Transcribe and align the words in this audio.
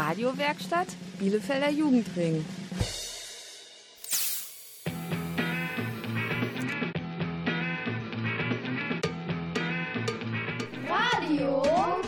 Radiowerkstatt 0.00 0.88
Bielefelder 1.18 1.68
Jugendring. 1.68 2.42
Radio 10.88 11.62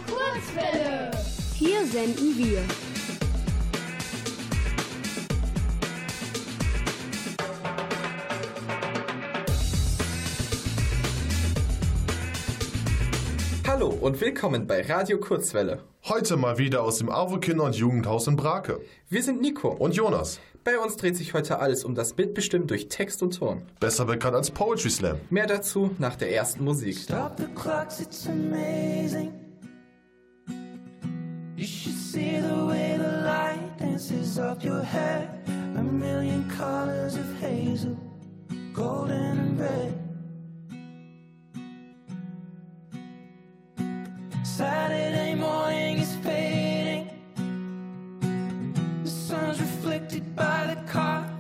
Kurzwelle. 0.07 1.11
Hier 1.55 1.85
senden 1.85 2.39
wir. 2.39 2.63
Hallo 13.69 13.89
und 13.89 14.19
willkommen 14.19 14.67
bei 14.67 14.81
Radio 14.81 15.19
Kurzwelle. 15.19 15.83
Heute 16.13 16.37
mal 16.37 16.59
wieder 16.59 16.83
aus 16.83 16.99
dem 16.99 17.09
AWO 17.09 17.39
Kinder- 17.39 17.65
und 17.65 17.75
Jugendhaus 17.75 18.27
in 18.27 18.37
Brake. 18.37 18.81
Wir 19.09 19.23
sind 19.23 19.41
Nico 19.41 19.69
Und 19.69 19.95
Jonas, 19.95 20.41
bei 20.63 20.79
uns 20.79 20.97
dreht 20.97 21.17
sich 21.17 21.33
heute 21.33 21.59
alles 21.59 21.87
um 21.87 21.95
das 21.95 22.19
Mitbestimmen 22.19 22.67
durch 22.67 22.89
Text 22.89 23.23
und 23.23 23.39
Ton. 23.39 23.63
besser 23.81 24.05
bekannt 24.05 24.37
als 24.37 24.51
Poetry 24.51 24.91
Slam. 24.91 25.17
Mehr 25.31 25.47
dazu 25.47 25.93
nach 25.99 26.17
der 26.17 26.31
ersten 26.35 26.65
Musik. 26.65 26.99
Stop 26.99 27.39
the 27.39 27.47
clocks, 27.55 27.99
it's 27.99 28.27
amazing. 28.27 29.33
You 31.57 31.65
should 31.65 31.97
see 31.97 32.43
the 32.43 32.67
way 32.67 32.99
the 32.99 33.25
light 33.25 33.81
dances 33.81 34.39
up 34.39 34.63
your 34.63 34.83
hair. 34.83 35.27
A 35.79 35.83
million 35.83 36.45
colors 36.59 37.15
of 37.15 37.25
hazel, 37.41 37.97
golden 38.75 39.39
and 39.39 39.59
red. 39.59 40.02
Saturday 44.57 45.35
morning 45.35 45.97
is 45.99 46.15
fading. 46.17 47.09
The 49.03 49.09
sun's 49.09 49.59
reflected 49.59 50.37
by 50.37 50.75
the 50.75 50.93
coffee 50.93 51.32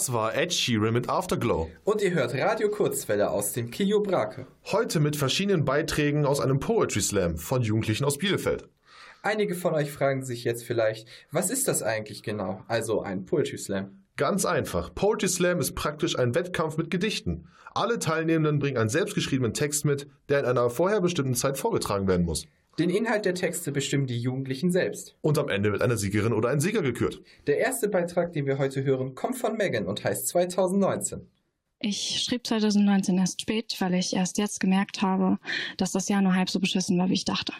Das 0.00 0.14
war 0.14 0.34
Ed 0.34 0.54
Sheeran 0.54 0.94
mit 0.94 1.10
Afterglow. 1.10 1.68
Und 1.84 2.00
ihr 2.00 2.14
hört 2.14 2.34
Radio 2.34 2.70
Kurzwelle 2.70 3.28
aus 3.28 3.52
dem 3.52 3.70
Kio 3.70 4.00
Brake. 4.00 4.46
Heute 4.72 4.98
mit 4.98 5.14
verschiedenen 5.14 5.66
Beiträgen 5.66 6.24
aus 6.24 6.40
einem 6.40 6.58
Poetry 6.58 7.02
Slam 7.02 7.36
von 7.36 7.60
Jugendlichen 7.60 8.06
aus 8.06 8.16
Bielefeld. 8.16 8.66
Einige 9.20 9.54
von 9.54 9.74
euch 9.74 9.92
fragen 9.92 10.24
sich 10.24 10.44
jetzt 10.44 10.64
vielleicht, 10.64 11.06
was 11.30 11.50
ist 11.50 11.68
das 11.68 11.82
eigentlich 11.82 12.22
genau? 12.22 12.64
Also 12.66 13.02
ein 13.02 13.26
Poetry 13.26 13.58
Slam. 13.58 14.06
Ganz 14.16 14.46
einfach. 14.46 14.94
Poetry 14.94 15.28
Slam 15.28 15.60
ist 15.60 15.74
praktisch 15.74 16.18
ein 16.18 16.34
Wettkampf 16.34 16.78
mit 16.78 16.90
Gedichten. 16.90 17.48
Alle 17.74 17.98
Teilnehmenden 17.98 18.58
bringen 18.58 18.78
einen 18.78 18.88
selbstgeschriebenen 18.88 19.52
Text 19.52 19.84
mit, 19.84 20.06
der 20.30 20.40
in 20.40 20.46
einer 20.46 20.70
vorher 20.70 21.02
bestimmten 21.02 21.34
Zeit 21.34 21.58
vorgetragen 21.58 22.08
werden 22.08 22.24
muss. 22.24 22.46
Den 22.78 22.90
Inhalt 22.90 23.24
der 23.24 23.34
Texte 23.34 23.72
bestimmen 23.72 24.06
die 24.06 24.18
Jugendlichen 24.18 24.70
selbst. 24.70 25.16
Und 25.20 25.38
am 25.38 25.48
Ende 25.48 25.72
wird 25.72 25.82
eine 25.82 25.96
Siegerin 25.96 26.32
oder 26.32 26.48
ein 26.48 26.60
Sieger 26.60 26.82
gekürt. 26.82 27.22
Der 27.46 27.58
erste 27.58 27.88
Beitrag, 27.88 28.32
den 28.32 28.46
wir 28.46 28.58
heute 28.58 28.84
hören, 28.84 29.14
kommt 29.14 29.36
von 29.36 29.56
Megan 29.56 29.86
und 29.86 30.04
heißt 30.04 30.28
2019. 30.28 31.26
Ich 31.80 32.22
schrieb 32.22 32.46
2019 32.46 33.18
erst 33.18 33.40
spät, 33.40 33.74
weil 33.80 33.94
ich 33.94 34.14
erst 34.14 34.38
jetzt 34.38 34.60
gemerkt 34.60 35.02
habe, 35.02 35.38
dass 35.78 35.92
das 35.92 36.08
Jahr 36.08 36.22
nur 36.22 36.34
halb 36.34 36.50
so 36.50 36.60
beschissen 36.60 36.98
war, 36.98 37.08
wie 37.08 37.14
ich 37.14 37.24
dachte. 37.24 37.52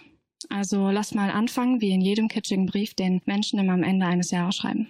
Also 0.48 0.90
lass 0.90 1.14
mal 1.14 1.30
anfangen, 1.30 1.80
wie 1.80 1.90
in 1.90 2.00
jedem 2.00 2.28
kitschigen 2.28 2.66
Brief, 2.66 2.94
den 2.94 3.20
Menschen 3.24 3.58
immer 3.58 3.72
am 3.72 3.82
Ende 3.82 4.06
eines 4.06 4.30
Jahres 4.30 4.56
schreiben. 4.56 4.88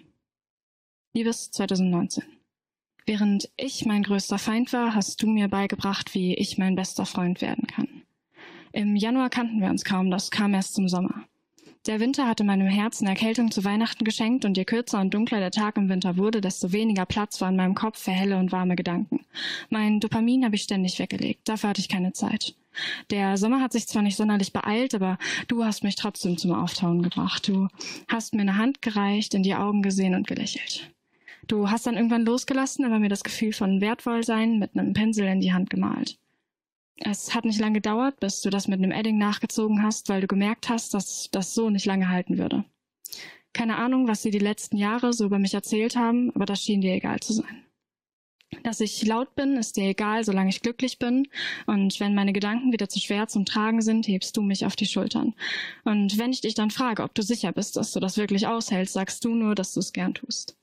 Liebes 1.13 1.51
2019. 1.51 2.25
Während 3.07 3.51
ich 3.57 3.85
mein 3.87 4.03
größter 4.03 4.39
Feind 4.39 4.73
war, 4.73 4.95
hast 4.95 5.23
du 5.23 5.27
mir 5.27 5.49
beigebracht, 5.49 6.15
wie 6.15 6.35
ich 6.35 6.59
mein 6.59 6.77
bester 6.77 7.07
Freund 7.07 7.41
werden 7.41 7.67
kann. 7.67 8.03
Im 8.73 8.95
Januar 8.95 9.31
kannten 9.31 9.61
wir 9.61 9.69
uns 9.69 9.85
kaum, 9.85 10.11
das 10.11 10.31
kam 10.31 10.55
erst 10.55 10.75
zum 10.75 10.89
Sommer. 10.89 11.25
Der 11.87 11.99
Winter 11.99 12.29
hatte 12.29 12.45
meinem 12.45 12.67
Herzen 12.67 13.07
Erkältung 13.07 13.51
zu 13.51 13.65
Weihnachten 13.65 14.05
geschenkt 14.05 14.45
und 14.45 14.57
je 14.57 14.65
kürzer 14.65 15.01
und 15.01 15.15
dunkler 15.15 15.41
der 15.41 15.51
Tag 15.51 15.77
im 15.79 15.89
Winter 15.89 16.19
wurde, 16.19 16.41
desto 16.41 16.73
weniger 16.73 17.07
Platz 17.07 17.41
war 17.41 17.49
in 17.49 17.57
meinem 17.57 17.75
Kopf 17.75 17.99
für 17.99 18.11
helle 18.11 18.39
und 18.39 18.53
warme 18.53 18.77
Gedanken. 18.77 19.25
Mein 19.71 19.99
Dopamin 19.99 20.45
habe 20.45 20.57
ich 20.57 20.63
ständig 20.63 20.99
weggelegt, 20.99 21.49
dafür 21.49 21.71
hatte 21.71 21.81
ich 21.81 21.89
keine 21.89 22.13
Zeit. 22.13 22.55
Der 23.11 23.37
Sommer 23.39 23.61
hat 23.61 23.73
sich 23.73 23.89
zwar 23.89 24.03
nicht 24.03 24.17
sonderlich 24.17 24.53
beeilt, 24.53 24.95
aber 24.95 25.19
du 25.49 25.65
hast 25.65 25.83
mich 25.83 25.97
trotzdem 25.97 26.37
zum 26.37 26.53
Auftauen 26.53 27.03
gebracht. 27.03 27.49
Du 27.49 27.69
hast 28.09 28.35
mir 28.35 28.43
eine 28.43 28.57
Hand 28.57 28.83
gereicht, 28.83 29.35
in 29.35 29.43
die 29.43 29.55
Augen 29.55 29.83
gesehen 29.83 30.15
und 30.15 30.27
gelächelt. 30.27 30.93
Du 31.49 31.71
hast 31.71 31.87
dann 31.87 31.97
irgendwann 31.97 32.25
losgelassen, 32.25 32.85
aber 32.85 32.99
mir 32.99 33.09
das 33.09 33.25
Gefühl 33.25 33.53
von 33.53 33.81
Wertvollsein 33.81 34.59
mit 34.59 34.77
einem 34.77 34.93
Pinsel 34.93 35.27
in 35.27 35.41
die 35.41 35.53
Hand 35.53 35.71
gemalt. 35.71 36.19
Es 37.03 37.35
hat 37.35 37.47
nicht 37.47 37.59
lange 37.59 37.75
gedauert, 37.75 38.21
bis 38.21 38.43
du 38.43 38.51
das 38.51 38.69
mit 38.69 38.79
einem 38.79 38.93
Edding 38.93 39.17
nachgezogen 39.17 39.83
hast, 39.83 40.09
weil 40.11 40.21
du 40.21 40.27
gemerkt 40.27 40.69
hast, 40.69 40.93
dass 40.93 41.31
das 41.31 41.55
so 41.55 41.71
nicht 41.71 41.87
lange 41.87 42.11
halten 42.11 42.37
würde. 42.37 42.65
Keine 43.55 43.77
Ahnung, 43.77 44.07
was 44.07 44.23
sie 44.23 44.31
die 44.31 44.39
letzten 44.39 44.77
Jahre 44.77 45.13
so 45.13 45.25
über 45.25 45.39
mich 45.39 45.55
erzählt 45.55 45.97
haben, 45.97 46.31
aber 46.35 46.45
das 46.45 46.63
schien 46.63 46.83
dir 46.83 46.95
egal 46.95 47.19
zu 47.21 47.33
sein. 47.33 47.65
Dass 48.65 48.81
ich 48.81 49.05
laut 49.07 49.35
bin, 49.35 49.57
ist 49.57 49.77
dir 49.77 49.85
egal, 49.85 50.25
solange 50.25 50.51
ich 50.51 50.61
glücklich 50.61 50.99
bin. 50.99 51.29
Und 51.67 51.99
wenn 52.01 52.15
meine 52.15 52.33
Gedanken 52.33 52.73
wieder 52.73 52.89
zu 52.89 53.01
schwer 53.01 53.29
zum 53.29 53.45
Tragen 53.45 53.81
sind, 53.81 54.07
hebst 54.07 54.37
du 54.37 54.43
mich 54.43 54.67
auf 54.67 54.77
die 54.77 54.87
Schultern. 54.87 55.35
Und 55.85 56.19
wenn 56.19 56.33
ich 56.33 56.41
dich 56.41 56.55
dann 56.55 56.71
frage, 56.71 57.03
ob 57.03 57.15
du 57.15 57.23
sicher 57.23 57.53
bist, 57.53 57.77
dass 57.77 57.93
du 57.93 58.01
das 58.01 58.19
wirklich 58.19 58.47
aushältst, 58.47 58.93
sagst 58.93 59.25
du 59.25 59.35
nur, 59.35 59.55
dass 59.55 59.73
du 59.73 59.81
es 59.81 59.93
gern 59.93 60.15
tust. 60.15 60.60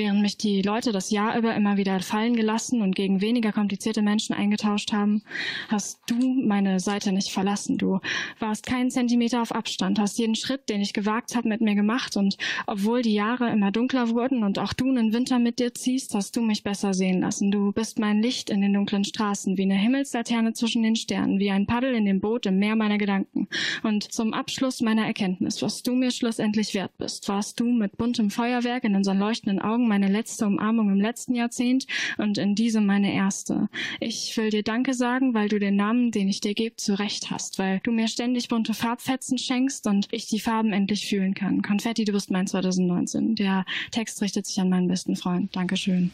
Während 0.00 0.22
mich 0.22 0.38
die 0.38 0.62
Leute 0.62 0.92
das 0.92 1.10
Jahr 1.10 1.36
über 1.36 1.54
immer 1.54 1.76
wieder 1.76 2.00
fallen 2.00 2.34
gelassen 2.34 2.80
und 2.80 2.96
gegen 2.96 3.20
weniger 3.20 3.52
komplizierte 3.52 4.00
Menschen 4.00 4.34
eingetauscht 4.34 4.94
haben, 4.94 5.20
hast 5.68 6.00
du 6.06 6.16
meine 6.16 6.80
Seite 6.80 7.12
nicht 7.12 7.30
verlassen. 7.30 7.76
Du 7.76 8.00
warst 8.38 8.64
keinen 8.64 8.90
Zentimeter 8.90 9.42
auf 9.42 9.54
Abstand, 9.54 9.98
hast 9.98 10.18
jeden 10.18 10.36
Schritt, 10.36 10.70
den 10.70 10.80
ich 10.80 10.94
gewagt 10.94 11.36
habe, 11.36 11.50
mit 11.50 11.60
mir 11.60 11.74
gemacht 11.74 12.16
und 12.16 12.38
obwohl 12.66 13.02
die 13.02 13.12
Jahre 13.12 13.50
immer 13.50 13.72
dunkler 13.72 14.08
wurden 14.08 14.42
und 14.42 14.58
auch 14.58 14.72
du 14.72 14.88
einen 14.88 15.12
Winter 15.12 15.38
mit 15.38 15.58
dir 15.58 15.74
ziehst, 15.74 16.14
hast 16.14 16.34
du 16.34 16.40
mich 16.40 16.62
besser 16.62 16.94
sehen 16.94 17.20
lassen. 17.20 17.50
Du 17.50 17.70
bist 17.70 17.98
mein 17.98 18.22
Licht 18.22 18.48
in 18.48 18.62
den 18.62 18.72
dunklen 18.72 19.04
Straßen, 19.04 19.58
wie 19.58 19.64
eine 19.64 19.74
Himmelslaterne 19.74 20.54
zwischen 20.54 20.82
den 20.82 20.96
Sternen, 20.96 21.38
wie 21.38 21.50
ein 21.50 21.66
Paddel 21.66 21.94
in 21.94 22.06
dem 22.06 22.20
Boot 22.20 22.46
im 22.46 22.58
Meer 22.58 22.74
meiner 22.74 22.96
Gedanken. 22.96 23.48
Und 23.82 24.10
zum 24.10 24.32
Abschluss 24.32 24.80
meiner 24.80 25.04
Erkenntnis, 25.04 25.60
was 25.60 25.82
du 25.82 25.94
mir 25.94 26.10
schlussendlich 26.10 26.72
wert 26.72 26.96
bist, 26.96 27.28
warst 27.28 27.60
du 27.60 27.66
mit 27.66 27.98
buntem 27.98 28.30
Feuerwerk 28.30 28.84
in 28.84 28.96
unseren 28.96 29.18
leuchtenden 29.18 29.60
Augen 29.60 29.89
meine 29.90 30.08
letzte 30.08 30.46
Umarmung 30.46 30.88
im 30.88 31.00
letzten 31.00 31.34
Jahrzehnt 31.34 31.86
und 32.16 32.38
in 32.38 32.54
diesem 32.54 32.86
meine 32.86 33.12
erste. 33.12 33.68
Ich 33.98 34.36
will 34.36 34.50
dir 34.50 34.62
Danke 34.62 34.94
sagen, 34.94 35.34
weil 35.34 35.48
du 35.48 35.58
den 35.58 35.74
Namen, 35.74 36.12
den 36.12 36.28
ich 36.28 36.40
dir 36.40 36.54
gebe, 36.54 36.76
zurecht 36.76 37.30
hast, 37.30 37.58
weil 37.58 37.80
du 37.82 37.90
mir 37.90 38.06
ständig 38.06 38.48
bunte 38.48 38.72
Farbfetzen 38.72 39.36
schenkst 39.36 39.88
und 39.88 40.06
ich 40.12 40.28
die 40.28 40.38
Farben 40.38 40.72
endlich 40.72 41.08
fühlen 41.08 41.34
kann. 41.34 41.62
Konfetti, 41.62 42.04
du 42.04 42.12
bist 42.12 42.30
mein 42.30 42.46
2019. 42.46 43.34
Der 43.34 43.64
Text 43.90 44.22
richtet 44.22 44.46
sich 44.46 44.60
an 44.60 44.70
meinen 44.70 44.86
besten 44.86 45.16
Freund. 45.16 45.54
Dankeschön. 45.56 46.12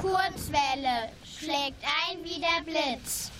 Kurzwelle 0.00 1.10
schlägt 1.24 1.82
ein 2.08 2.18
wie 2.22 2.40
der 2.40 2.62
Blitz. 2.64 3.32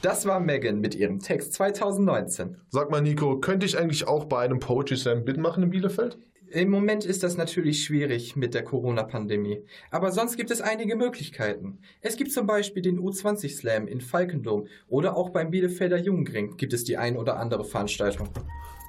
Das 0.00 0.26
war 0.26 0.38
Megan 0.38 0.80
mit 0.80 0.94
ihrem 0.94 1.18
Text 1.18 1.54
2019. 1.54 2.56
Sag 2.68 2.88
mal, 2.90 3.02
Nico, 3.02 3.40
könnte 3.40 3.66
ich 3.66 3.76
eigentlich 3.76 4.06
auch 4.06 4.26
bei 4.26 4.44
einem 4.44 4.60
Poetry 4.60 4.96
Slam 4.96 5.24
mitmachen 5.24 5.64
in 5.64 5.70
Bielefeld? 5.70 6.18
Im 6.50 6.70
Moment 6.70 7.04
ist 7.04 7.24
das 7.24 7.36
natürlich 7.36 7.84
schwierig 7.84 8.36
mit 8.36 8.54
der 8.54 8.62
Corona-Pandemie, 8.62 9.64
aber 9.90 10.12
sonst 10.12 10.36
gibt 10.36 10.52
es 10.52 10.60
einige 10.60 10.94
Möglichkeiten. 10.94 11.80
Es 12.00 12.16
gibt 12.16 12.32
zum 12.32 12.46
Beispiel 12.46 12.80
den 12.80 13.00
U20 13.00 13.56
Slam 13.56 13.88
in 13.88 14.00
Falkendom 14.00 14.68
oder 14.88 15.16
auch 15.16 15.30
beim 15.30 15.50
Bielefelder 15.50 15.98
Jugendring 15.98 16.56
gibt 16.56 16.72
es 16.72 16.84
die 16.84 16.96
ein 16.96 17.16
oder 17.16 17.36
andere 17.36 17.64
Veranstaltung. 17.64 18.28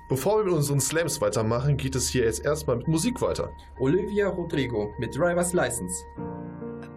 Bevor 0.09 0.37
wir 0.37 0.45
mit 0.45 0.53
unseren 0.53 0.79
Slams 0.79 1.19
weitermachen, 1.21 1.75
geht 1.75 1.95
es 1.95 2.07
hier 2.07 2.23
jetzt 2.23 2.45
erstmal 2.45 2.77
mit 2.77 2.87
Musik 2.87 3.19
weiter. 3.21 3.51
Olivia 3.79 4.29
Rodrigo 4.29 4.93
mit 4.99 5.15
Driver's 5.15 5.53
License. 5.53 5.95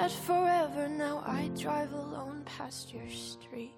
said 0.00 0.12
forever, 0.12 0.88
now 0.88 1.22
I 1.26 1.50
drive 1.54 1.92
alone 1.92 2.42
past 2.46 2.94
your 2.94 3.10
street. 3.10 3.74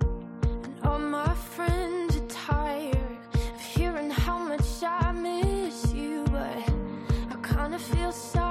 And 0.00 0.74
all 0.84 0.98
my 0.98 1.34
friends 1.34 2.16
are 2.16 2.26
tired 2.26 3.18
of 3.34 3.60
hearing 3.60 4.10
how 4.10 4.38
much 4.40 4.82
I 4.82 5.12
miss 5.12 5.90
you, 5.94 6.24
but 6.24 6.68
I 7.32 7.36
kinda 7.42 7.78
feel 7.78 8.12
sorry 8.12 8.41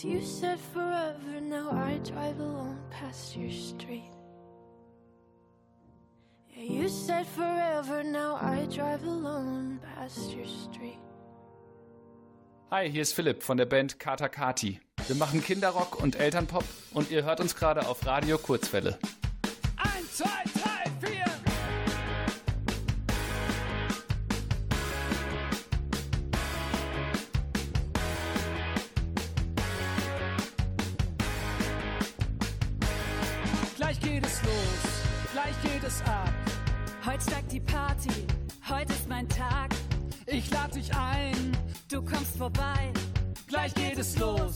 Cause 0.00 0.10
you 0.10 0.22
said 0.22 0.58
forever, 0.72 1.40
now 1.42 1.72
I 1.72 1.98
drive 1.98 2.40
alone 2.40 2.78
past 2.90 3.36
your 3.36 3.50
street. 3.50 4.10
Yeah, 6.48 6.62
you 6.62 6.88
said 6.88 7.26
forever, 7.26 8.02
now 8.02 8.36
I 8.40 8.66
drive 8.74 9.04
alone 9.04 9.78
past 9.94 10.34
your 10.34 10.46
street. 10.46 10.98
Hi, 12.70 12.88
hier 12.88 13.02
ist 13.02 13.12
Philipp 13.12 13.42
von 13.42 13.58
der 13.58 13.66
Band 13.66 13.98
Kata 13.98 14.30
Kati. 14.30 14.80
Wir 15.06 15.16
machen 15.16 15.44
Kinderrock 15.44 16.02
und 16.02 16.16
Elternpop 16.18 16.64
und 16.94 17.10
ihr 17.10 17.24
hört 17.24 17.40
uns 17.40 17.54
gerade 17.54 17.86
auf 17.86 18.06
Radio 18.06 18.38
Kurzwelle. 18.38 18.98
Eins, 19.76 20.16
zwei, 20.16 20.49
vorbei, 42.40 42.90
gleich 43.46 43.74
geht 43.74 43.98
es 43.98 44.18
los. 44.18 44.54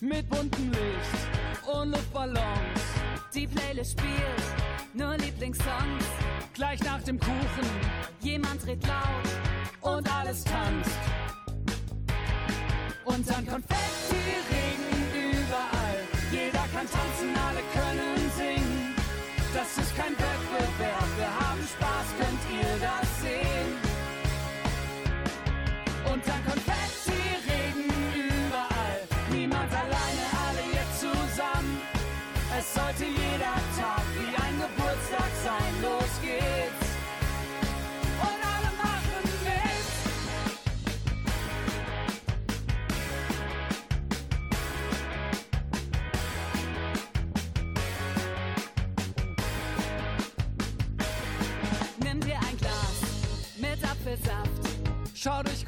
Mit 0.00 0.28
buntem 0.28 0.70
Licht 0.70 1.66
und 1.66 1.92
Luftballons. 1.92 2.82
die 3.34 3.46
Playlist 3.46 3.92
spielt 3.98 4.46
nur 4.92 5.16
Lieblingssongs. 5.16 6.04
Gleich 6.52 6.78
nach 6.82 7.02
dem 7.04 7.18
Kuchen 7.18 7.70
Jemand 8.20 8.66
dreht 8.66 8.86
laut 8.86 9.28
und 9.80 10.14
alles 10.14 10.44
tanzt. 10.44 11.02
Und 13.06 13.28
dann 13.30 13.46
Konfetti-Regen 13.46 14.92
überall. 15.38 16.00
Jeder 16.30 16.64
kann 16.74 16.86
tanzen, 16.96 17.30
alle 17.48 17.62
können 17.72 18.30
singen. 18.36 18.94
Das 19.54 19.78
ist 19.78 19.96
kein 19.96 20.12
Wettbewerb, 20.12 20.31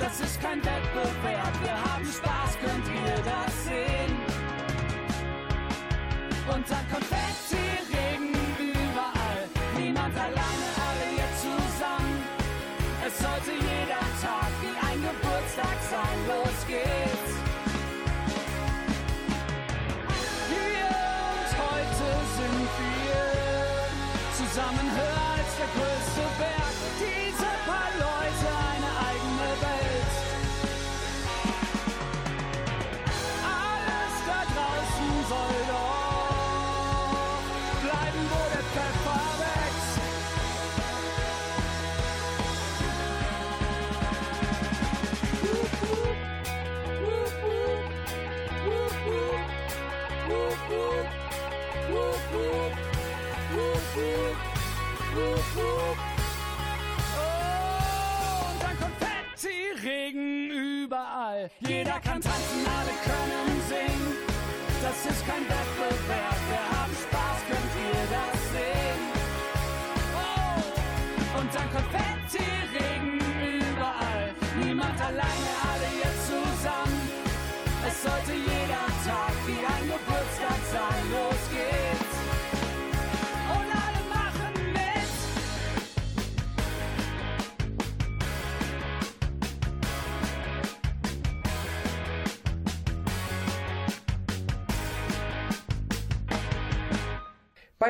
Das 0.00 0.18
ist 0.18 0.40
kein 0.40 0.58
Wettbewerb, 0.64 1.62
wir 1.62 1.72
haben 1.72 2.06
Spaß, 2.06 2.56
könnt 2.58 2.86
ihr 2.88 3.22
das 3.22 3.64
sehen? 3.64 4.16
Und 6.52 6.64
dann 6.70 6.86
soll 35.30 35.62
doch 35.68 37.42
bleiben, 37.84 38.22
wo 38.30 38.40
der 38.52 38.64
Pfeffer 38.72 39.22
wächst. 39.38 39.98
Oh, 57.12 58.50
und 58.50 58.58
dann 58.62 58.76
Konfetti-Regen 58.80 60.50
überall. 60.50 61.50
Jeder 61.60 62.00
kann 62.00 62.20
tanzen, 62.20 62.66
alle 62.66 62.94
können 63.04 63.62
singen. 63.68 63.99
Das 64.90 65.06
ist 65.06 65.24
kein 65.24 65.42
Wettbewerb, 65.42 66.40
wir 66.50 66.64
haben 66.74 66.92
Spaß, 66.92 67.38
könnt 67.46 67.74
ihr 67.78 68.02
das 68.10 68.38
sehen? 68.50 69.02
Oh, 70.18 71.38
und 71.38 71.48
dann 71.54 71.68
Konfetti-Regen 71.70 73.20
überall. 73.70 74.34
Niemand 74.58 75.00
alleine, 75.00 75.50
alle 75.70 75.90
jetzt 76.02 76.26
zusammen. 76.26 77.02
Es 77.86 78.02
sollte 78.02 78.32
jeder 78.32 78.59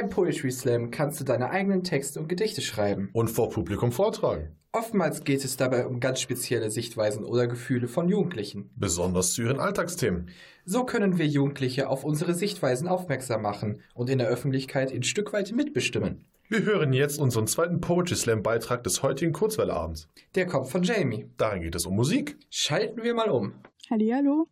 Beim 0.00 0.08
Poetry 0.08 0.50
Slam 0.50 0.90
kannst 0.90 1.20
du 1.20 1.24
deine 1.24 1.50
eigenen 1.50 1.84
Texte 1.84 2.20
und 2.20 2.28
Gedichte 2.28 2.62
schreiben. 2.62 3.10
Und 3.12 3.28
vor 3.28 3.50
Publikum 3.50 3.92
vortragen. 3.92 4.56
Oftmals 4.72 5.24
geht 5.24 5.44
es 5.44 5.58
dabei 5.58 5.86
um 5.86 6.00
ganz 6.00 6.22
spezielle 6.22 6.70
Sichtweisen 6.70 7.22
oder 7.22 7.46
Gefühle 7.46 7.86
von 7.86 8.08
Jugendlichen. 8.08 8.70
Besonders 8.76 9.34
zu 9.34 9.42
ihren 9.42 9.60
Alltagsthemen. 9.60 10.30
So 10.64 10.86
können 10.86 11.18
wir 11.18 11.26
Jugendliche 11.26 11.90
auf 11.90 12.02
unsere 12.02 12.32
Sichtweisen 12.32 12.88
aufmerksam 12.88 13.42
machen 13.42 13.82
und 13.92 14.08
in 14.08 14.16
der 14.16 14.28
Öffentlichkeit 14.28 14.90
ein 14.90 15.02
Stück 15.02 15.34
weit 15.34 15.52
mitbestimmen. 15.52 16.24
Wir 16.48 16.62
hören 16.62 16.94
jetzt 16.94 17.20
unseren 17.20 17.46
zweiten 17.46 17.82
Poetry 17.82 18.16
Slam 18.16 18.42
Beitrag 18.42 18.82
des 18.84 19.02
heutigen 19.02 19.34
Kurzwelleabends. 19.34 20.08
Der 20.34 20.46
kommt 20.46 20.68
von 20.68 20.82
Jamie. 20.82 21.26
Darin 21.36 21.60
geht 21.60 21.74
es 21.74 21.84
um 21.84 21.94
Musik. 21.94 22.38
Schalten 22.48 23.02
wir 23.02 23.12
mal 23.12 23.28
um. 23.28 23.52
Hallihallo. 23.90 24.48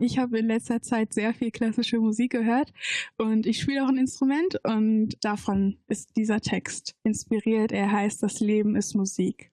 Ich 0.00 0.18
habe 0.18 0.38
in 0.38 0.46
letzter 0.46 0.80
Zeit 0.80 1.12
sehr 1.12 1.34
viel 1.34 1.50
klassische 1.50 1.98
Musik 1.98 2.30
gehört 2.30 2.72
und 3.16 3.46
ich 3.46 3.60
spiele 3.60 3.82
auch 3.82 3.88
ein 3.88 3.98
Instrument 3.98 4.60
und 4.64 5.16
davon 5.22 5.78
ist 5.88 6.16
dieser 6.16 6.40
Text 6.40 6.94
inspiriert. 7.02 7.72
Er 7.72 7.90
heißt 7.90 8.22
Das 8.22 8.38
Leben 8.38 8.76
ist 8.76 8.94
Musik. 8.94 9.50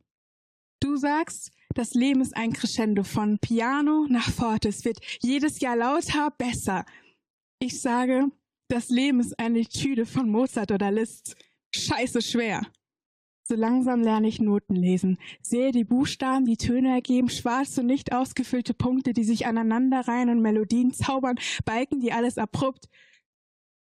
Du 0.80 0.98
sagst, 0.98 1.52
das 1.74 1.96
Leben 1.96 2.22
ist 2.22 2.38
ein 2.38 2.54
Crescendo 2.54 3.04
von 3.04 3.40
Piano 3.40 4.06
nach 4.08 4.30
Forte. 4.30 4.70
Es 4.70 4.86
wird 4.86 5.00
jedes 5.20 5.62
Jahr 5.62 5.76
lauter, 5.76 6.30
besser. 6.38 6.86
Ich 7.58 7.82
sage, 7.82 8.28
das 8.68 8.90
Leben 8.90 9.22
ist 9.22 9.40
eine 9.40 9.62
Etüde 9.62 10.06
von 10.06 10.30
Mozart 10.30 10.72
oder 10.72 10.92
Liszt. 10.92 11.36
Scheiße 11.74 12.22
schwer. 12.22 12.62
So 13.48 13.54
langsam 13.54 14.02
lerne 14.02 14.28
ich 14.28 14.42
Noten 14.42 14.74
lesen, 14.74 15.20
sehe 15.40 15.72
die 15.72 15.84
Buchstaben, 15.84 16.46
die 16.46 16.58
Töne 16.58 16.90
ergeben, 16.90 17.30
schwarze, 17.30 17.84
nicht 17.84 18.12
ausgefüllte 18.12 18.74
Punkte, 18.74 19.14
die 19.14 19.24
sich 19.24 19.46
aneinanderreihen 19.46 20.30
und 20.30 20.42
Melodien 20.42 20.94
zaubern, 20.94 21.36
Balken, 21.64 22.00
die 22.00 22.12
alles 22.12 22.40
abrupt. 22.40 22.90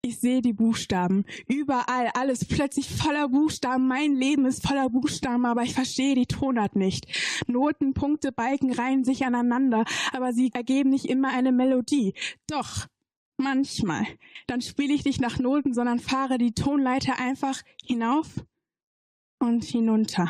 Ich 0.04 0.22
sehe 0.22 0.42
die 0.42 0.54
Buchstaben. 0.54 1.26
Überall, 1.48 2.12
alles 2.14 2.46
plötzlich 2.46 2.90
voller 2.90 3.28
Buchstaben. 3.28 3.88
Mein 3.88 4.16
Leben 4.16 4.46
ist 4.46 4.66
voller 4.66 4.90
Buchstaben, 4.90 5.46
aber 5.46 5.64
ich 5.64 5.74
verstehe 5.74 6.16
die 6.16 6.28
Tonart 6.28 6.78
nicht. 6.78 7.06
Noten, 7.48 7.94
Punkte, 7.94 8.32
Balken 8.32 8.72
reihen 8.72 9.04
sich 9.04 9.26
aneinander, 9.26 9.84
aber 10.14 10.32
sie 10.32 10.52
ergeben 10.54 10.92
nicht 10.92 11.06
immer 11.06 11.28
eine 11.28 11.52
Melodie. 11.52 12.14
Doch, 12.48 12.88
manchmal. 13.36 14.08
Dann 14.48 14.62
spiele 14.62 14.94
ich 14.94 15.04
nicht 15.04 15.20
nach 15.20 15.40
Noten, 15.40 15.74
sondern 15.74 16.00
fahre 16.00 16.38
die 16.38 16.54
Tonleiter 16.54 17.20
einfach 17.20 17.62
hinauf 17.86 18.38
und 19.42 19.64
hinunter. 19.64 20.30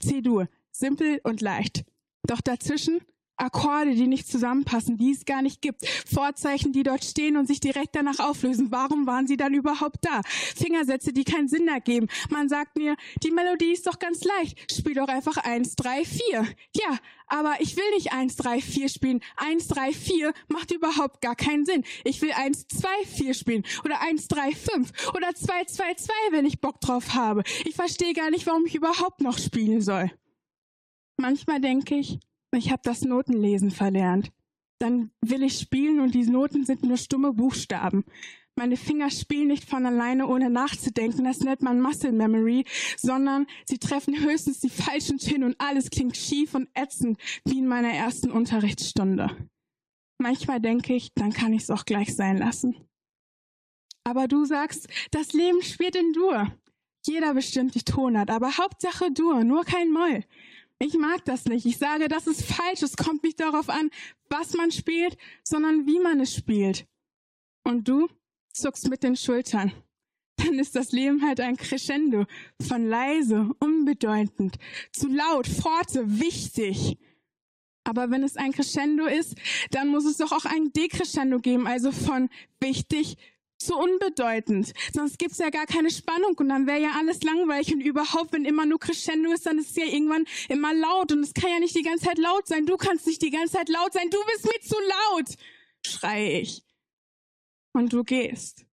C-Dur, 0.00 0.48
simpel 0.70 1.20
und 1.24 1.40
leicht. 1.40 1.84
Doch 2.26 2.40
dazwischen 2.40 3.00
Akkorde, 3.36 3.94
die 3.94 4.06
nicht 4.06 4.28
zusammenpassen, 4.28 4.96
die 4.96 5.12
es 5.12 5.24
gar 5.24 5.42
nicht 5.42 5.60
gibt. 5.60 5.86
Vorzeichen, 6.12 6.72
die 6.72 6.82
dort 6.82 7.04
stehen 7.04 7.36
und 7.36 7.46
sich 7.46 7.60
direkt 7.60 7.96
danach 7.96 8.18
auflösen. 8.20 8.70
Warum 8.70 9.06
waren 9.06 9.26
sie 9.26 9.36
dann 9.36 9.54
überhaupt 9.54 9.98
da? 10.02 10.20
Fingersätze, 10.24 11.12
die 11.12 11.24
keinen 11.24 11.48
Sinn 11.48 11.68
ergeben. 11.68 12.08
Man 12.30 12.48
sagt 12.48 12.76
mir, 12.76 12.96
die 13.22 13.30
Melodie 13.30 13.72
ist 13.72 13.86
doch 13.86 13.98
ganz 13.98 14.22
leicht. 14.24 14.72
Spiel 14.72 14.94
doch 14.94 15.08
einfach 15.08 15.36
eins, 15.38 15.74
drei, 15.76 16.04
vier. 16.04 16.46
Ja, 16.74 16.98
aber 17.26 17.56
ich 17.60 17.76
will 17.76 17.90
nicht 17.94 18.12
eins, 18.12 18.36
drei, 18.36 18.60
vier 18.60 18.88
spielen. 18.88 19.20
Eins, 19.36 19.66
drei, 19.68 19.92
vier 19.92 20.32
macht 20.48 20.70
überhaupt 20.70 21.20
gar 21.20 21.34
keinen 21.34 21.64
Sinn. 21.64 21.84
Ich 22.04 22.22
will 22.22 22.32
eins, 22.32 22.66
zwei, 22.68 23.04
vier 23.06 23.34
spielen. 23.34 23.64
Oder 23.84 24.00
eins, 24.00 24.28
drei, 24.28 24.52
fünf. 24.52 24.92
Oder 25.14 25.34
zwei, 25.34 25.64
zwei, 25.64 25.94
zwei, 25.94 26.12
wenn 26.30 26.46
ich 26.46 26.60
Bock 26.60 26.80
drauf 26.80 27.14
habe. 27.14 27.42
Ich 27.64 27.74
verstehe 27.74 28.12
gar 28.12 28.30
nicht, 28.30 28.46
warum 28.46 28.66
ich 28.66 28.74
überhaupt 28.74 29.20
noch 29.20 29.38
spielen 29.38 29.80
soll. 29.80 30.10
Manchmal 31.16 31.60
denke 31.60 31.96
ich, 31.96 32.18
ich 32.54 32.70
habe 32.70 32.82
das 32.84 33.02
Notenlesen 33.02 33.70
verlernt. 33.70 34.32
Dann 34.78 35.10
will 35.20 35.42
ich 35.42 35.58
spielen 35.58 36.00
und 36.00 36.14
die 36.14 36.26
Noten 36.26 36.64
sind 36.64 36.82
nur 36.82 36.96
stumme 36.96 37.32
Buchstaben. 37.32 38.04
Meine 38.56 38.76
Finger 38.76 39.10
spielen 39.10 39.48
nicht 39.48 39.68
von 39.68 39.84
alleine, 39.84 40.28
ohne 40.28 40.48
nachzudenken. 40.48 41.24
Das 41.24 41.40
nennt 41.40 41.62
man 41.62 41.80
Muscle 41.80 42.12
Memory, 42.12 42.64
sondern 42.96 43.46
sie 43.64 43.78
treffen 43.78 44.20
höchstens 44.20 44.60
die 44.60 44.70
falschen 44.70 45.18
Töne 45.18 45.46
und 45.46 45.60
alles 45.60 45.90
klingt 45.90 46.16
schief 46.16 46.54
und 46.54 46.68
ätzend, 46.74 47.18
wie 47.44 47.58
in 47.58 47.66
meiner 47.66 47.92
ersten 47.92 48.30
Unterrichtsstunde. 48.30 49.48
Manchmal 50.18 50.60
denke 50.60 50.94
ich, 50.94 51.12
dann 51.14 51.32
kann 51.32 51.52
ich 51.52 51.62
es 51.62 51.70
auch 51.70 51.84
gleich 51.84 52.14
sein 52.14 52.38
lassen. 52.38 52.76
Aber 54.04 54.28
du 54.28 54.44
sagst, 54.44 54.88
das 55.10 55.32
Leben 55.32 55.62
spielt 55.62 55.96
in 55.96 56.12
Dur. 56.12 56.52
Jeder 57.06 57.34
bestimmt 57.34 57.74
die 57.74 57.82
Tonart, 57.82 58.30
aber 58.30 58.56
Hauptsache 58.56 59.10
Dur, 59.10 59.44
nur 59.44 59.64
kein 59.64 59.90
Moll. 59.90 60.24
Ich 60.78 60.94
mag 60.94 61.24
das 61.24 61.44
nicht. 61.46 61.66
Ich 61.66 61.78
sage, 61.78 62.08
das 62.08 62.26
ist 62.26 62.44
falsch. 62.44 62.82
Es 62.82 62.96
kommt 62.96 63.22
nicht 63.22 63.40
darauf 63.40 63.68
an, 63.68 63.90
was 64.28 64.54
man 64.54 64.70
spielt, 64.70 65.16
sondern 65.42 65.86
wie 65.86 66.00
man 66.00 66.20
es 66.20 66.34
spielt. 66.34 66.86
Und 67.62 67.88
du 67.88 68.08
zuckst 68.52 68.88
mit 68.88 69.02
den 69.02 69.16
Schultern. 69.16 69.72
Dann 70.36 70.58
ist 70.58 70.74
das 70.74 70.92
Leben 70.92 71.22
halt 71.24 71.40
ein 71.40 71.56
Crescendo. 71.56 72.26
Von 72.60 72.86
leise, 72.86 73.50
unbedeutend, 73.60 74.56
zu 74.92 75.08
laut, 75.08 75.46
forte, 75.46 76.20
wichtig. 76.20 76.98
Aber 77.84 78.10
wenn 78.10 78.24
es 78.24 78.36
ein 78.36 78.52
Crescendo 78.52 79.06
ist, 79.06 79.36
dann 79.70 79.88
muss 79.88 80.06
es 80.06 80.16
doch 80.16 80.32
auch 80.32 80.46
ein 80.46 80.72
Decrescendo 80.72 81.38
geben, 81.38 81.66
also 81.66 81.92
von 81.92 82.30
wichtig 82.60 83.16
zu 83.64 83.76
unbedeutend. 83.76 84.72
Sonst 84.92 85.18
gibt's 85.18 85.38
ja 85.38 85.50
gar 85.50 85.66
keine 85.66 85.90
Spannung 85.90 86.36
und 86.38 86.48
dann 86.48 86.66
wäre 86.66 86.80
ja 86.80 86.92
alles 86.98 87.22
langweilig 87.22 87.72
und 87.72 87.80
überhaupt, 87.80 88.32
wenn 88.32 88.44
immer 88.44 88.66
nur 88.66 88.78
Crescendo 88.78 89.32
ist, 89.32 89.46
dann 89.46 89.58
ist 89.58 89.70
es 89.70 89.76
ja 89.76 89.86
irgendwann 89.86 90.24
immer 90.48 90.74
laut 90.74 91.12
und 91.12 91.20
es 91.20 91.34
kann 91.34 91.50
ja 91.50 91.58
nicht 91.58 91.74
die 91.74 91.82
ganze 91.82 92.06
Zeit 92.06 92.18
laut 92.18 92.46
sein. 92.46 92.66
Du 92.66 92.76
kannst 92.76 93.06
nicht 93.06 93.22
die 93.22 93.30
ganze 93.30 93.54
Zeit 93.54 93.68
laut 93.68 93.92
sein. 93.92 94.10
Du 94.10 94.18
bist 94.26 94.44
mir 94.44 94.60
zu 94.60 94.76
laut, 94.76 95.28
schreie 95.86 96.40
ich. 96.40 96.62
Und 97.72 97.92
du 97.92 98.04
gehst. 98.04 98.64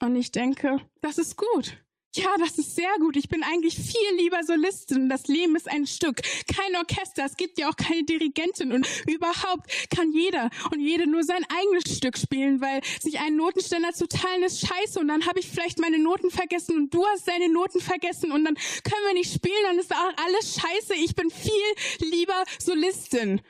Und 0.00 0.16
ich 0.16 0.30
denke, 0.32 0.80
das 1.00 1.18
ist 1.18 1.36
gut. 1.36 1.76
Ja, 2.14 2.28
das 2.38 2.58
ist 2.58 2.76
sehr 2.76 2.92
gut. 3.00 3.16
Ich 3.16 3.30
bin 3.30 3.42
eigentlich 3.42 3.74
viel 3.74 4.16
lieber 4.18 4.42
Solistin. 4.44 5.08
Das 5.08 5.28
Leben 5.28 5.56
ist 5.56 5.70
ein 5.70 5.86
Stück, 5.86 6.20
kein 6.46 6.76
Orchester. 6.76 7.24
Es 7.24 7.36
gibt 7.36 7.58
ja 7.58 7.70
auch 7.70 7.76
keine 7.76 8.04
Dirigentin 8.04 8.72
und 8.72 8.86
überhaupt 9.06 9.88
kann 9.88 10.12
jeder 10.12 10.50
und 10.70 10.80
jede 10.80 11.06
nur 11.06 11.24
sein 11.24 11.42
eigenes 11.48 11.96
Stück 11.96 12.18
spielen, 12.18 12.60
weil 12.60 12.82
sich 13.00 13.18
einen 13.18 13.36
Notenständer 13.36 13.92
zu 13.94 14.06
teilen 14.08 14.42
ist 14.42 14.60
scheiße 14.60 15.00
und 15.00 15.08
dann 15.08 15.26
habe 15.26 15.40
ich 15.40 15.48
vielleicht 15.48 15.78
meine 15.78 15.98
Noten 15.98 16.30
vergessen 16.30 16.76
und 16.76 16.92
du 16.92 17.02
hast 17.06 17.26
deine 17.26 17.50
Noten 17.50 17.80
vergessen 17.80 18.30
und 18.30 18.44
dann 18.44 18.56
können 18.56 19.06
wir 19.06 19.14
nicht 19.14 19.32
spielen, 19.32 19.62
dann 19.64 19.78
ist 19.78 19.92
auch 19.92 20.12
alles 20.26 20.60
scheiße. 20.60 20.94
Ich 21.02 21.14
bin 21.14 21.30
viel 21.30 22.10
lieber 22.10 22.44
Solistin. 22.58 23.40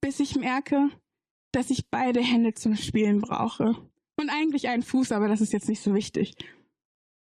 Bis 0.00 0.18
ich 0.18 0.34
merke, 0.34 0.90
dass 1.52 1.70
ich 1.70 1.88
beide 1.90 2.20
Hände 2.20 2.54
zum 2.54 2.74
Spielen 2.74 3.20
brauche. 3.20 3.76
Und 4.18 4.30
eigentlich 4.30 4.68
einen 4.68 4.82
Fuß, 4.82 5.12
aber 5.12 5.28
das 5.28 5.40
ist 5.40 5.52
jetzt 5.52 5.68
nicht 5.68 5.82
so 5.82 5.94
wichtig. 5.94 6.34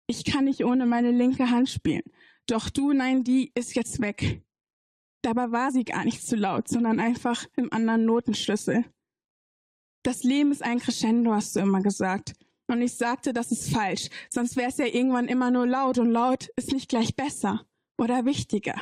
Ich 0.07 0.23
kann 0.23 0.45
nicht 0.45 0.63
ohne 0.63 0.85
meine 0.85 1.11
linke 1.11 1.49
Hand 1.49 1.69
spielen. 1.69 2.03
Doch 2.47 2.69
du, 2.69 2.93
nein, 2.93 3.23
die 3.23 3.51
ist 3.55 3.75
jetzt 3.75 3.99
weg. 4.01 4.41
Dabei 5.21 5.51
war 5.51 5.71
sie 5.71 5.83
gar 5.83 6.05
nicht 6.05 6.25
zu 6.25 6.35
laut, 6.35 6.69
sondern 6.69 6.99
einfach 6.99 7.45
im 7.57 7.71
anderen 7.73 8.05
Notenschlüssel. 8.05 8.85
Das 10.03 10.23
Leben 10.23 10.51
ist 10.51 10.63
ein 10.63 10.79
Crescendo, 10.79 11.33
hast 11.33 11.55
du 11.55 11.59
immer 11.59 11.81
gesagt. 11.81 12.33
Und 12.67 12.81
ich 12.81 12.93
sagte, 12.93 13.33
das 13.33 13.51
ist 13.51 13.73
falsch, 13.73 14.09
sonst 14.29 14.55
wäre 14.55 14.69
es 14.69 14.77
ja 14.77 14.85
irgendwann 14.85 15.27
immer 15.27 15.51
nur 15.51 15.67
laut 15.67 15.97
und 15.97 16.09
laut 16.09 16.49
ist 16.55 16.71
nicht 16.71 16.89
gleich 16.89 17.15
besser 17.15 17.65
oder 17.97 18.25
wichtiger. 18.25 18.75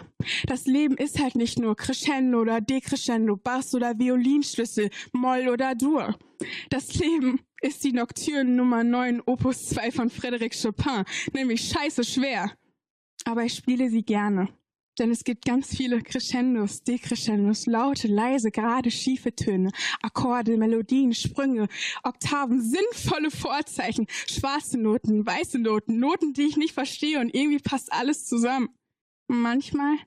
Das 0.45 0.65
Leben 0.65 0.97
ist 0.97 1.21
halt 1.21 1.35
nicht 1.35 1.59
nur 1.59 1.75
Crescendo 1.75 2.41
oder 2.41 2.61
Decrescendo, 2.61 3.37
Bass 3.37 3.73
oder 3.73 3.97
Violinschlüssel, 3.97 4.89
Moll 5.13 5.49
oder 5.49 5.75
Dur. 5.75 6.17
Das 6.69 6.93
Leben 6.95 7.39
ist 7.61 7.83
die 7.83 7.93
Nocturne 7.93 8.49
Nummer 8.49 8.83
9 8.83 9.21
Opus 9.25 9.69
2 9.69 9.91
von 9.91 10.09
Frédéric 10.09 10.61
Chopin, 10.61 11.03
nämlich 11.33 11.61
scheiße 11.69 12.03
schwer. 12.03 12.51
Aber 13.23 13.43
ich 13.43 13.55
spiele 13.55 13.89
sie 13.89 14.03
gerne. 14.03 14.49
Denn 14.97 15.11
es 15.11 15.25
gibt 15.25 15.43
ganz 15.43 15.75
viele 15.75 16.01
Crescendos, 16.01 16.83
Decrescendos, 16.83 17.65
laute, 17.65 18.07
leise, 18.07 18.49
gerade, 18.49 18.91
schiefe 18.91 19.35
Töne, 19.35 19.71
Akkorde, 20.01 20.55
Melodien, 20.57 21.13
Sprünge, 21.13 21.67
Oktaven, 22.03 22.61
sinnvolle 22.61 23.29
Vorzeichen, 23.29 24.07
schwarze 24.09 24.77
Noten, 24.77 25.25
weiße 25.25 25.59
Noten, 25.59 25.99
Noten, 25.99 26.33
die 26.33 26.43
ich 26.43 26.55
nicht 26.55 26.73
verstehe 26.73 27.19
und 27.19 27.35
irgendwie 27.35 27.59
passt 27.59 27.91
alles 27.91 28.25
zusammen. 28.25 28.69
Und 29.27 29.41
manchmal, 29.41 29.97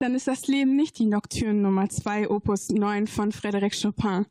dann 0.00 0.14
ist 0.14 0.26
das 0.26 0.46
Leben 0.46 0.76
nicht 0.76 0.98
die 0.98 1.06
Nocturne 1.06 1.54
Nummer 1.54 1.88
2 1.88 2.30
Opus 2.30 2.70
9 2.70 3.06
von 3.06 3.32
Frédéric 3.32 3.80
Chopin. 3.80 4.26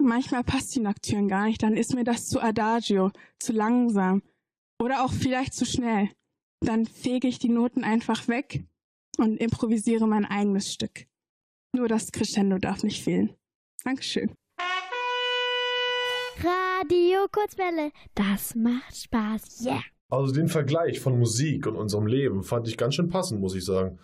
Manchmal 0.00 0.44
passt 0.44 0.74
die 0.74 0.80
Nocturne 0.80 1.28
gar 1.28 1.46
nicht, 1.46 1.62
dann 1.62 1.76
ist 1.76 1.94
mir 1.94 2.04
das 2.04 2.28
zu 2.28 2.40
adagio, 2.40 3.10
zu 3.38 3.52
langsam 3.52 4.22
oder 4.82 5.04
auch 5.04 5.12
vielleicht 5.12 5.54
zu 5.54 5.64
schnell. 5.64 6.10
Dann 6.60 6.86
fege 6.86 7.28
ich 7.28 7.38
die 7.38 7.48
Noten 7.48 7.84
einfach 7.84 8.28
weg 8.28 8.64
und 9.18 9.38
improvisiere 9.38 10.06
mein 10.06 10.24
eigenes 10.24 10.72
Stück. 10.72 11.06
Nur 11.74 11.88
das 11.88 12.12
Crescendo 12.12 12.58
darf 12.58 12.82
nicht 12.82 13.02
fehlen. 13.02 13.34
Dankeschön. 13.84 14.32
Radio 16.38 17.28
Kurzwelle, 17.30 17.92
das 18.14 18.54
macht 18.54 18.96
Spaß. 18.96 19.64
Yeah. 19.64 19.91
Also 20.12 20.30
den 20.30 20.48
Vergleich 20.48 21.00
von 21.00 21.18
Musik 21.18 21.66
und 21.66 21.74
unserem 21.74 22.06
Leben 22.06 22.42
fand 22.42 22.68
ich 22.68 22.76
ganz 22.76 22.96
schön 22.96 23.08
passend, 23.08 23.40
muss 23.40 23.54
ich 23.54 23.64
sagen. 23.64 23.98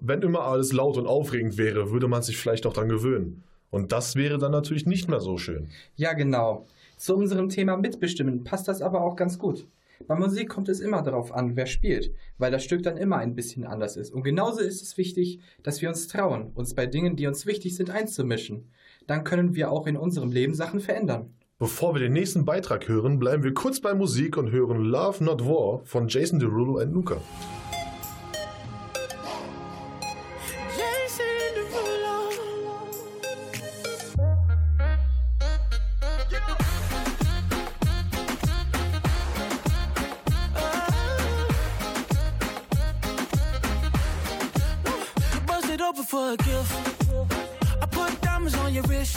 Wenn 0.00 0.22
immer 0.22 0.44
alles 0.44 0.72
laut 0.72 0.96
und 0.96 1.06
aufregend 1.06 1.58
wäre, 1.58 1.90
würde 1.90 2.08
man 2.08 2.22
sich 2.22 2.38
vielleicht 2.38 2.64
auch 2.64 2.72
dran 2.72 2.88
gewöhnen. 2.88 3.44
Und 3.68 3.92
das 3.92 4.16
wäre 4.16 4.38
dann 4.38 4.50
natürlich 4.50 4.86
nicht 4.86 5.10
mehr 5.10 5.20
so 5.20 5.36
schön. 5.36 5.68
Ja, 5.94 6.14
genau. 6.14 6.64
Zu 6.96 7.14
unserem 7.14 7.50
Thema 7.50 7.76
Mitbestimmen 7.76 8.44
passt 8.44 8.66
das 8.66 8.80
aber 8.80 9.02
auch 9.02 9.14
ganz 9.14 9.38
gut. 9.38 9.68
Bei 10.06 10.14
Musik 10.14 10.48
kommt 10.48 10.70
es 10.70 10.80
immer 10.80 11.02
darauf 11.02 11.34
an, 11.34 11.54
wer 11.54 11.66
spielt, 11.66 12.14
weil 12.38 12.50
das 12.50 12.64
Stück 12.64 12.82
dann 12.82 12.96
immer 12.96 13.18
ein 13.18 13.34
bisschen 13.34 13.66
anders 13.66 13.98
ist. 13.98 14.10
Und 14.10 14.22
genauso 14.22 14.60
ist 14.62 14.80
es 14.80 14.96
wichtig, 14.96 15.40
dass 15.62 15.82
wir 15.82 15.90
uns 15.90 16.08
trauen, 16.08 16.50
uns 16.54 16.72
bei 16.72 16.86
Dingen, 16.86 17.14
die 17.14 17.26
uns 17.26 17.44
wichtig 17.44 17.76
sind, 17.76 17.90
einzumischen. 17.90 18.70
Dann 19.06 19.22
können 19.22 19.54
wir 19.54 19.70
auch 19.70 19.86
in 19.86 19.98
unserem 19.98 20.32
Leben 20.32 20.54
Sachen 20.54 20.80
verändern. 20.80 21.34
Bevor 21.62 21.94
wir 21.94 22.00
den 22.00 22.12
nächsten 22.12 22.44
Beitrag 22.44 22.88
hören, 22.88 23.20
bleiben 23.20 23.44
wir 23.44 23.54
kurz 23.54 23.78
bei 23.78 23.94
Musik 23.94 24.36
und 24.36 24.50
hören 24.50 24.82
Love 24.82 25.22
Not 25.22 25.46
War 25.46 25.80
von 25.84 26.08
Jason 26.08 26.40
Derulo 26.40 26.80
und 26.80 26.92
Luca. 26.92 27.18
For 46.08 46.32
a 46.32 46.36
gift. 46.36 46.74
I 47.80 47.86
put 47.86 48.20
diamonds 48.20 48.54
on 48.58 48.74
your 48.74 48.82
wrist. 48.88 49.16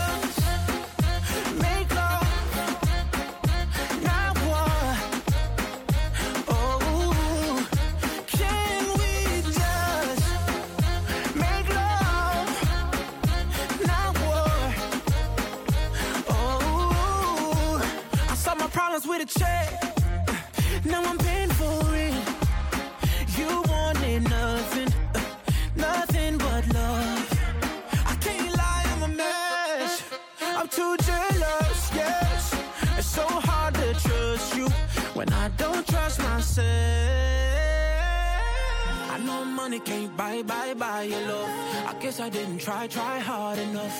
money 39.61 39.79
can't 39.79 40.17
buy, 40.17 40.41
buy, 40.41 40.73
buy 40.73 41.03
your 41.03 41.21
love. 41.21 41.49
I 41.91 41.93
guess 42.01 42.19
I 42.19 42.29
didn't 42.29 42.57
try, 42.57 42.87
try 42.87 43.19
hard 43.19 43.59
enough. 43.59 43.97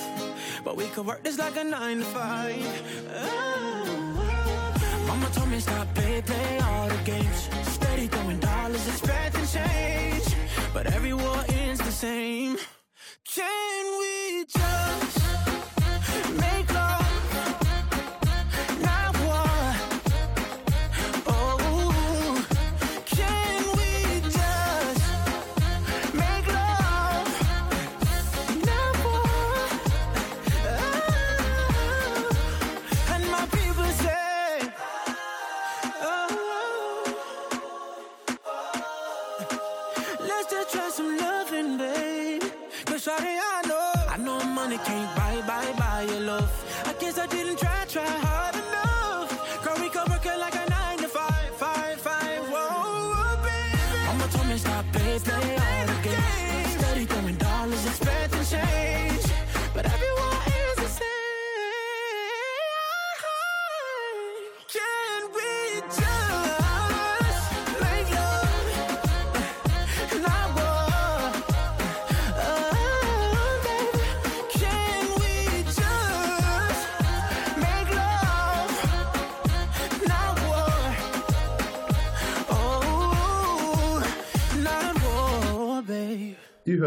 But 0.64 0.76
we 0.76 0.86
could 0.88 1.06
work 1.06 1.22
this 1.22 1.38
like 1.38 1.56
a 1.56 1.62
nine 1.62 1.98
to 1.98 2.04
five. 2.04 2.66
Oh. 3.08 3.84
oh, 3.94 4.24
oh. 4.24 5.06
Mama 5.06 5.28
told 5.32 5.48
me 5.52 5.60
stop, 5.60 5.86
play, 5.94 6.20
play 6.22 6.58
all 6.58 6.91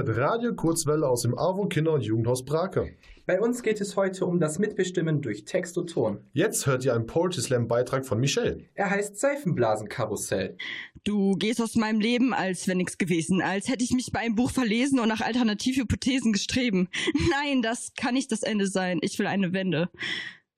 hört 0.05 0.17
Radio 0.17 0.53
Kurzwelle 0.53 1.07
aus 1.07 1.23
dem 1.23 1.37
AWO 1.37 1.67
Kinder- 1.67 1.93
und 1.93 2.01
Jugendhaus 2.01 2.45
Brake. 2.45 2.95
Bei 3.25 3.41
uns 3.41 3.63
geht 3.63 3.81
es 3.81 3.95
heute 3.95 4.25
um 4.25 4.39
das 4.39 4.59
Mitbestimmen 4.59 5.21
durch 5.21 5.45
Text 5.45 5.77
und 5.77 5.87
Ton. 5.87 6.19
Jetzt 6.33 6.67
hört 6.67 6.85
ihr 6.85 6.93
einen 6.93 7.07
Poetry 7.07 7.41
Slam 7.41 7.67
Beitrag 7.67 8.05
von 8.05 8.19
Michelle. 8.19 8.65
Er 8.75 8.91
heißt 8.91 9.19
Seifenblasenkarussell. 9.19 10.57
Du 11.03 11.35
gehst 11.37 11.61
aus 11.61 11.75
meinem 11.75 11.99
Leben, 11.99 12.33
als 12.33 12.67
wäre 12.67 12.77
nichts 12.77 12.97
gewesen, 12.97 13.41
als 13.41 13.67
hätte 13.67 13.83
ich 13.83 13.91
mich 13.91 14.11
bei 14.11 14.19
einem 14.19 14.35
Buch 14.35 14.51
verlesen 14.51 14.99
und 14.99 15.07
nach 15.07 15.21
Alternativhypothesen 15.21 16.33
gestreben. 16.33 16.89
Nein, 17.31 17.61
das 17.61 17.93
kann 17.97 18.13
nicht 18.13 18.31
das 18.31 18.43
Ende 18.43 18.67
sein. 18.67 18.99
Ich 19.01 19.17
will 19.17 19.27
eine 19.27 19.53
Wende. 19.53 19.89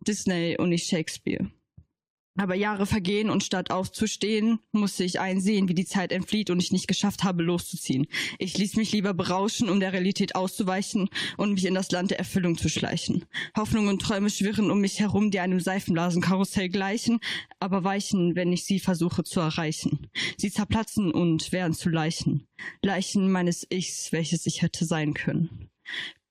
Disney 0.05 0.57
und 0.59 0.69
nicht 0.69 0.87
Shakespeare. 0.87 1.49
Aber 2.37 2.55
Jahre 2.55 2.85
vergehen 2.85 3.29
und 3.29 3.43
statt 3.43 3.71
aufzustehen, 3.71 4.59
musste 4.71 5.03
ich 5.03 5.19
einsehen, 5.19 5.67
wie 5.67 5.73
die 5.73 5.85
Zeit 5.85 6.11
entflieht 6.11 6.49
und 6.49 6.61
ich 6.61 6.71
nicht 6.71 6.87
geschafft 6.87 7.23
habe, 7.23 7.41
loszuziehen. 7.43 8.07
Ich 8.37 8.57
ließ 8.57 8.75
mich 8.75 8.91
lieber 8.91 9.13
berauschen, 9.13 9.69
um 9.69 9.79
der 9.79 9.93
Realität 9.93 10.35
auszuweichen 10.35 11.09
und 11.37 11.53
mich 11.53 11.65
in 11.65 11.73
das 11.73 11.91
Land 11.91 12.11
der 12.11 12.19
Erfüllung 12.19 12.57
zu 12.57 12.69
schleichen. 12.69 13.25
Hoffnung 13.57 13.87
und 13.87 14.01
Träume 14.01 14.29
schwirren 14.29 14.69
um 14.69 14.79
mich 14.79 14.99
herum, 14.99 15.31
die 15.31 15.39
einem 15.39 15.59
Seifenblasenkarussell 15.59 16.69
gleichen, 16.69 17.19
aber 17.59 17.83
weichen, 17.83 18.35
wenn 18.35 18.53
ich 18.53 18.65
sie 18.65 18.79
versuche 18.79 19.23
zu 19.23 19.39
erreichen. 19.39 20.07
Sie 20.37 20.51
zerplatzen 20.51 21.11
und 21.11 21.51
werden 21.51 21.73
zu 21.73 21.89
Leichen. 21.89 22.47
Leichen 22.83 23.31
meines 23.31 23.65
Ichs, 23.71 24.11
welches 24.11 24.45
ich 24.45 24.61
hätte 24.61 24.85
sein 24.85 25.13
können. 25.13 25.69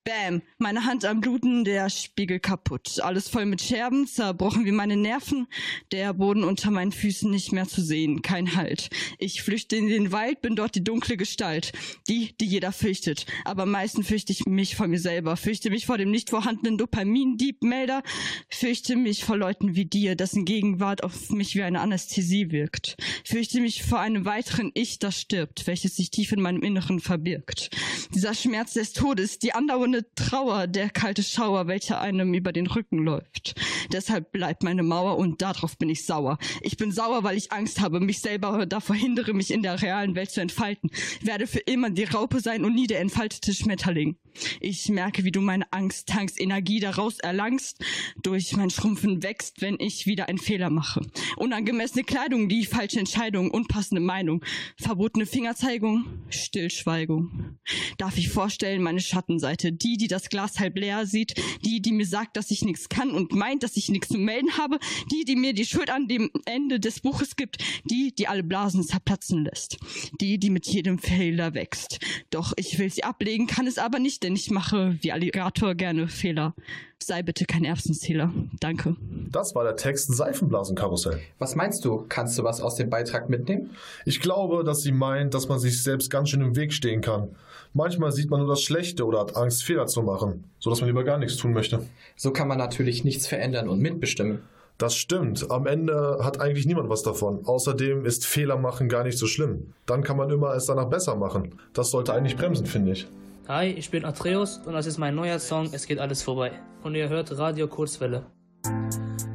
Bam, 0.06 0.40
meine 0.58 0.84
Hand 0.84 1.04
am 1.04 1.20
Bluten, 1.20 1.64
der 1.64 1.90
Spiegel 1.90 2.38
kaputt. 2.38 3.00
Alles 3.00 3.28
voll 3.28 3.44
mit 3.44 3.60
Scherben, 3.60 4.06
zerbrochen 4.06 4.64
wie 4.64 4.70
meine 4.70 4.94
Nerven. 4.94 5.48
Der 5.90 6.14
Boden 6.14 6.44
unter 6.44 6.70
meinen 6.70 6.92
Füßen 6.92 7.28
nicht 7.28 7.50
mehr 7.50 7.66
zu 7.66 7.82
sehen, 7.82 8.22
kein 8.22 8.54
Halt. 8.54 8.88
Ich 9.18 9.42
flüchte 9.42 9.74
in 9.74 9.88
den 9.88 10.12
Wald, 10.12 10.42
bin 10.42 10.54
dort 10.54 10.76
die 10.76 10.84
dunkle 10.84 11.16
Gestalt. 11.16 11.72
Die, 12.08 12.36
die 12.38 12.46
jeder 12.46 12.70
fürchtet. 12.70 13.26
Aber 13.44 13.64
am 13.64 13.72
meisten 13.72 14.04
fürchte 14.04 14.30
ich 14.30 14.46
mich 14.46 14.76
vor 14.76 14.86
mir 14.86 15.00
selber. 15.00 15.36
Fürchte 15.36 15.70
mich 15.70 15.86
vor 15.86 15.98
dem 15.98 16.12
nicht 16.12 16.30
vorhandenen 16.30 16.78
Dopamin-Diebmelder. 16.78 18.04
Fürchte 18.48 18.94
mich 18.94 19.24
vor 19.24 19.36
Leuten 19.36 19.74
wie 19.74 19.86
dir, 19.86 20.14
dessen 20.14 20.44
Gegenwart 20.44 21.02
auf 21.02 21.30
mich 21.30 21.56
wie 21.56 21.64
eine 21.64 21.80
Anästhesie 21.80 22.52
wirkt. 22.52 22.96
Fürchte 23.24 23.60
mich 23.60 23.82
vor 23.82 23.98
einem 23.98 24.24
weiteren 24.24 24.70
Ich, 24.74 25.00
das 25.00 25.20
stirbt, 25.20 25.66
welches 25.66 25.96
sich 25.96 26.12
tief 26.12 26.30
in 26.30 26.40
meinem 26.40 26.62
Inneren 26.62 27.00
verbirgt. 27.00 27.70
Dieser 28.14 28.34
Schmerz 28.34 28.74
des 28.74 28.92
Todes, 28.92 29.40
die 29.40 29.52
andauernde 29.52 29.95
Trauer, 30.14 30.66
der 30.66 30.90
kalte 30.90 31.22
Schauer, 31.22 31.66
welcher 31.66 32.00
einem 32.00 32.34
über 32.34 32.52
den 32.52 32.66
Rücken 32.66 32.98
läuft. 32.98 33.54
Deshalb 33.92 34.32
bleibt 34.32 34.62
meine 34.62 34.82
Mauer 34.82 35.18
und 35.18 35.42
darauf 35.42 35.78
bin 35.78 35.88
ich 35.88 36.04
sauer. 36.04 36.38
Ich 36.62 36.76
bin 36.76 36.92
sauer, 36.92 37.24
weil 37.24 37.36
ich 37.36 37.52
Angst 37.52 37.80
habe, 37.80 38.00
mich 38.00 38.20
selber 38.20 38.66
davor 38.66 38.96
hindere, 38.96 39.32
mich 39.32 39.50
in 39.50 39.62
der 39.62 39.80
realen 39.80 40.14
Welt 40.14 40.30
zu 40.30 40.40
entfalten. 40.40 40.90
Werde 41.22 41.46
für 41.46 41.60
immer 41.60 41.90
die 41.90 42.04
Raupe 42.04 42.40
sein 42.40 42.64
und 42.64 42.74
nie 42.74 42.86
der 42.86 43.00
entfaltete 43.00 43.54
Schmetterling. 43.54 44.16
Ich 44.60 44.88
merke, 44.88 45.24
wie 45.24 45.32
du 45.32 45.40
meine 45.40 45.70
Angst 45.72 46.08
tankst, 46.08 46.40
Energie 46.40 46.80
daraus 46.80 47.18
erlangst, 47.18 47.84
durch 48.22 48.56
mein 48.56 48.70
Schrumpfen 48.70 49.22
wächst, 49.22 49.62
wenn 49.62 49.76
ich 49.78 50.06
wieder 50.06 50.28
einen 50.28 50.38
Fehler 50.38 50.70
mache. 50.70 51.00
Unangemessene 51.36 52.04
Kleidung, 52.04 52.48
die 52.48 52.64
falsche 52.64 52.98
Entscheidung, 52.98 53.50
unpassende 53.50 54.00
Meinung, 54.00 54.44
verbotene 54.76 55.26
Fingerzeigung, 55.26 56.04
Stillschweigung. 56.28 57.58
Darf 57.98 58.18
ich 58.18 58.28
vorstellen, 58.28 58.82
meine 58.82 59.00
Schattenseite, 59.00 59.72
die, 59.72 59.96
die 59.96 60.08
das 60.08 60.28
Glas 60.28 60.58
halb 60.58 60.76
leer 60.76 61.06
sieht, 61.06 61.34
die, 61.64 61.80
die 61.80 61.92
mir 61.92 62.06
sagt, 62.06 62.36
dass 62.36 62.50
ich 62.50 62.64
nichts 62.64 62.88
kann 62.88 63.10
und 63.10 63.32
meint, 63.32 63.62
dass 63.62 63.76
ich 63.76 63.88
nichts 63.88 64.08
zu 64.08 64.18
melden 64.18 64.56
habe, 64.58 64.78
die, 65.12 65.24
die 65.24 65.36
mir 65.36 65.52
die 65.52 65.64
Schuld 65.64 65.90
an 65.90 66.08
dem 66.08 66.30
Ende 66.44 66.80
des 66.80 67.00
Buches 67.00 67.36
gibt, 67.36 67.58
die, 67.84 68.14
die 68.14 68.28
alle 68.28 68.42
Blasen 68.42 68.82
zerplatzen 68.82 69.44
lässt, 69.44 69.78
die, 70.20 70.38
die 70.38 70.50
mit 70.50 70.66
jedem 70.66 70.98
Fehler 70.98 71.54
wächst. 71.54 71.98
Doch 72.30 72.52
ich 72.56 72.78
will 72.78 72.90
sie 72.90 73.04
ablegen, 73.04 73.46
kann 73.46 73.66
es 73.66 73.78
aber 73.78 73.98
nicht, 73.98 74.22
denn 74.26 74.34
ich 74.34 74.50
mache 74.50 74.98
wie 75.00 75.12
Alligator 75.12 75.76
gerne 75.76 76.08
Fehler. 76.08 76.52
Sei 77.00 77.22
bitte 77.22 77.44
kein 77.44 77.64
Erbsenzähler. 77.64 78.32
Danke. 78.58 78.96
Das 79.30 79.54
war 79.54 79.62
der 79.62 79.76
Text 79.76 80.12
Seifenblasenkarussell. 80.12 81.20
Was 81.38 81.54
meinst 81.54 81.84
du? 81.84 82.04
Kannst 82.08 82.36
du 82.36 82.42
was 82.42 82.60
aus 82.60 82.74
dem 82.74 82.90
Beitrag 82.90 83.30
mitnehmen? 83.30 83.70
Ich 84.04 84.20
glaube, 84.20 84.64
dass 84.64 84.82
sie 84.82 84.90
meint, 84.90 85.32
dass 85.32 85.48
man 85.48 85.60
sich 85.60 85.80
selbst 85.80 86.10
ganz 86.10 86.30
schön 86.30 86.40
im 86.40 86.56
Weg 86.56 86.72
stehen 86.72 87.02
kann. 87.02 87.28
Manchmal 87.72 88.10
sieht 88.10 88.30
man 88.30 88.40
nur 88.40 88.48
das 88.48 88.62
Schlechte 88.62 89.06
oder 89.06 89.20
hat 89.20 89.36
Angst, 89.36 89.62
Fehler 89.62 89.86
zu 89.86 90.02
machen, 90.02 90.44
sodass 90.58 90.80
man 90.80 90.88
lieber 90.88 91.04
gar 91.04 91.18
nichts 91.18 91.36
tun 91.36 91.52
möchte. 91.52 91.86
So 92.16 92.32
kann 92.32 92.48
man 92.48 92.58
natürlich 92.58 93.04
nichts 93.04 93.28
verändern 93.28 93.68
und 93.68 93.78
mitbestimmen. 93.78 94.40
Das 94.78 94.96
stimmt. 94.96 95.50
Am 95.52 95.66
Ende 95.66 96.18
hat 96.22 96.40
eigentlich 96.40 96.66
niemand 96.66 96.88
was 96.88 97.02
davon. 97.02 97.46
Außerdem 97.46 98.04
ist 98.04 98.26
Fehler 98.26 98.56
machen 98.56 98.88
gar 98.88 99.04
nicht 99.04 99.18
so 99.18 99.26
schlimm. 99.26 99.72
Dann 99.86 100.02
kann 100.02 100.16
man 100.16 100.30
immer 100.30 100.54
es 100.54 100.66
danach 100.66 100.88
besser 100.88 101.14
machen. 101.14 101.60
Das 101.72 101.92
sollte 101.92 102.12
eigentlich 102.12 102.36
bremsen, 102.36 102.66
finde 102.66 102.92
ich. 102.92 103.06
Hi, 103.48 103.66
ich 103.66 103.90
bin 103.90 104.04
Atreus 104.04 104.58
und 104.66 104.72
das 104.72 104.86
ist 104.86 104.98
mein 104.98 105.14
neuer 105.14 105.38
Song 105.38 105.68
Es 105.72 105.86
geht 105.86 106.00
alles 106.00 106.20
vorbei. 106.20 106.50
Und 106.82 106.96
ihr 106.96 107.08
hört 107.08 107.30
Radio 107.38 107.68
Kurzwelle. 107.68 108.26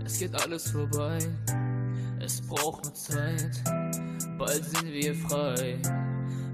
Es 0.04 0.20
geht 0.20 0.36
alles 0.36 0.70
vorbei, 0.70 1.18
es 2.20 2.42
braucht 2.42 2.84
nur 2.84 2.94
Zeit. 2.94 3.64
Bald 4.38 4.66
sind 4.66 4.92
wir 4.92 5.16
frei, 5.16 5.82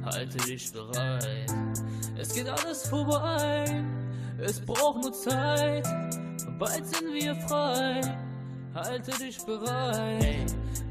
halte 0.06 0.38
dich 0.38 0.72
bereit. 0.72 1.52
Es 2.16 2.36
geht 2.36 2.48
alles 2.48 2.88
vorbei, 2.88 3.66
es 4.38 4.64
braucht 4.64 5.02
nur 5.02 5.14
Zeit. 5.14 5.88
Bald 6.60 6.86
sind 6.86 7.12
wir 7.12 7.36
frei, 7.48 8.02
halte 8.76 9.18
dich 9.18 9.44
bereit. 9.44 10.22
Hey, 10.22 10.46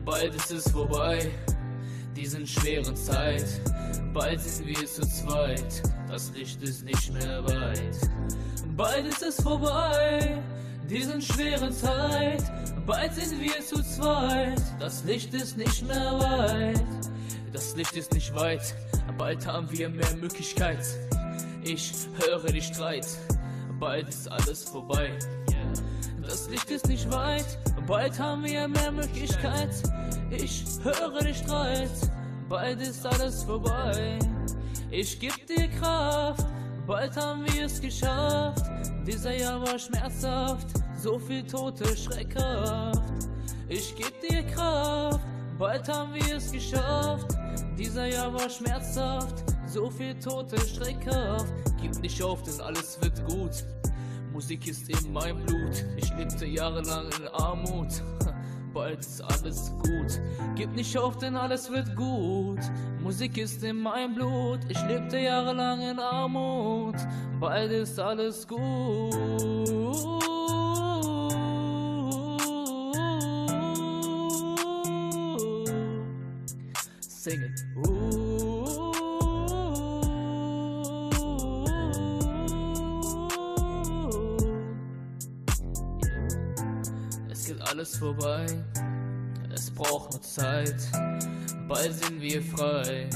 bald 0.05 0.35
ist 0.35 0.51
es 0.51 0.69
vorbei, 0.73 1.31
diesen 2.17 2.47
schweren 2.47 2.97
Zeit. 2.97 3.45
Bald 4.15 4.41
sind 4.41 4.67
wir 4.67 4.87
zu 4.87 5.03
zweit, 5.03 5.83
das 6.09 6.33
Licht 6.35 6.63
ist 6.63 6.85
nicht 6.85 7.13
mehr 7.13 7.45
weit. 7.45 7.99
Bald 8.77 9.07
ist 9.07 9.23
es 9.23 9.43
vorbei, 9.43 10.43
diesen 10.89 11.21
schweren 11.21 11.73
Zeit. 11.73 12.43
Bald 12.87 13.15
sind 13.15 13.41
wir 13.41 13.61
zu 13.61 13.83
zweit, 13.83 14.61
das 14.81 15.05
Licht 15.05 15.35
ist 15.35 15.59
nicht 15.59 15.87
mehr 15.87 16.19
weit. 16.19 16.83
Das 17.53 17.77
Licht 17.77 17.97
ist 17.97 18.13
nicht 18.15 18.35
weit, 18.35 18.75
bald 19.19 19.47
haben 19.47 19.71
wir 19.71 19.89
mehr 19.89 20.17
Möglichkeit. 20.17 20.85
Ich 21.65 21.93
höre 22.19 22.47
die 22.47 22.63
Streit, 22.63 23.07
bald 23.79 24.09
ist 24.09 24.31
alles 24.31 24.65
vorbei. 24.65 25.11
Das 26.37 26.51
Licht 26.51 26.71
ist 26.71 26.87
nicht 26.87 27.11
weit, 27.11 27.47
bald 27.87 28.21
haben 28.21 28.45
wir 28.45 28.69
mehr 28.69 28.93
Möglichkeit. 28.93 29.71
Ich 30.31 30.67
höre 30.83 31.19
die 31.21 31.33
Streit, 31.33 31.89
bald 32.47 32.79
ist 32.83 33.07
alles 33.07 33.43
vorbei. 33.43 34.19
Ich 34.91 35.19
geb 35.19 35.47
dir 35.47 35.67
Kraft, 35.81 36.45
bald 36.87 37.17
haben 37.17 37.47
wir 37.47 37.65
es 37.65 37.81
geschafft. 37.81 38.67
Dieser 39.07 39.35
Jahr 39.35 39.63
war 39.63 39.79
schmerzhaft, 39.79 40.67
so 41.01 41.19
viel 41.19 41.43
Tote, 41.43 41.97
schreckhaft. 41.97 43.01
Ich 43.71 43.97
geb 43.97 44.21
dir 44.21 44.43
Kraft, 44.43 45.21
bald 45.59 45.89
haben 45.89 46.13
wir 46.13 46.37
es 46.37 46.53
geschafft. 46.53 47.35
Dieser 47.79 48.09
Jahr 48.09 48.31
war 48.35 48.51
schmerzhaft, 48.51 49.43
so 49.67 49.91
viel 49.91 50.15
Tote, 50.21 50.59
schreckhaft. 50.67 51.47
Gib 51.81 51.99
nicht 52.03 52.23
auf, 52.23 52.43
denn 52.43 52.61
alles 52.61 53.01
wird 53.01 53.25
gut. 53.25 53.65
Musik 54.37 54.67
ist 54.69 54.91
in 54.91 55.15
meinem 55.15 55.47
Blut. 55.47 55.83
Ich 55.97 56.15
lebte 56.15 56.45
jahrelang 56.45 57.07
in 57.19 57.27
Armut. 57.29 57.89
Bald 58.75 58.99
ist 58.99 59.23
alles 59.23 59.73
gut. 59.83 60.21
Gib 60.55 60.77
nicht 60.77 60.95
auf, 60.99 61.17
denn 61.17 61.37
alles 61.37 61.71
wird 61.71 61.97
gut. 61.97 62.61
Musik 63.03 63.39
ist 63.39 63.65
in 63.65 63.81
meinem 63.81 64.15
Blut. 64.15 64.59
Ich 64.69 64.79
lebte 64.89 65.17
jahrelang 65.17 65.81
in 65.81 65.99
Armut. 65.99 66.97
Bald 67.41 67.73
ist 67.73 67.99
alles 67.99 68.47
gut. 68.47 68.61
Sing 77.01 77.41
it. 77.41 77.96
Alles 87.97 87.99
vorbei, 87.99 88.47
es 89.55 89.71
braucht 89.71 90.13
nur 90.13 90.23
Zeit. 90.23 90.77
Bald 91.69 91.93
sind 91.95 92.21
wir 92.21 92.43
frei, 92.43 93.09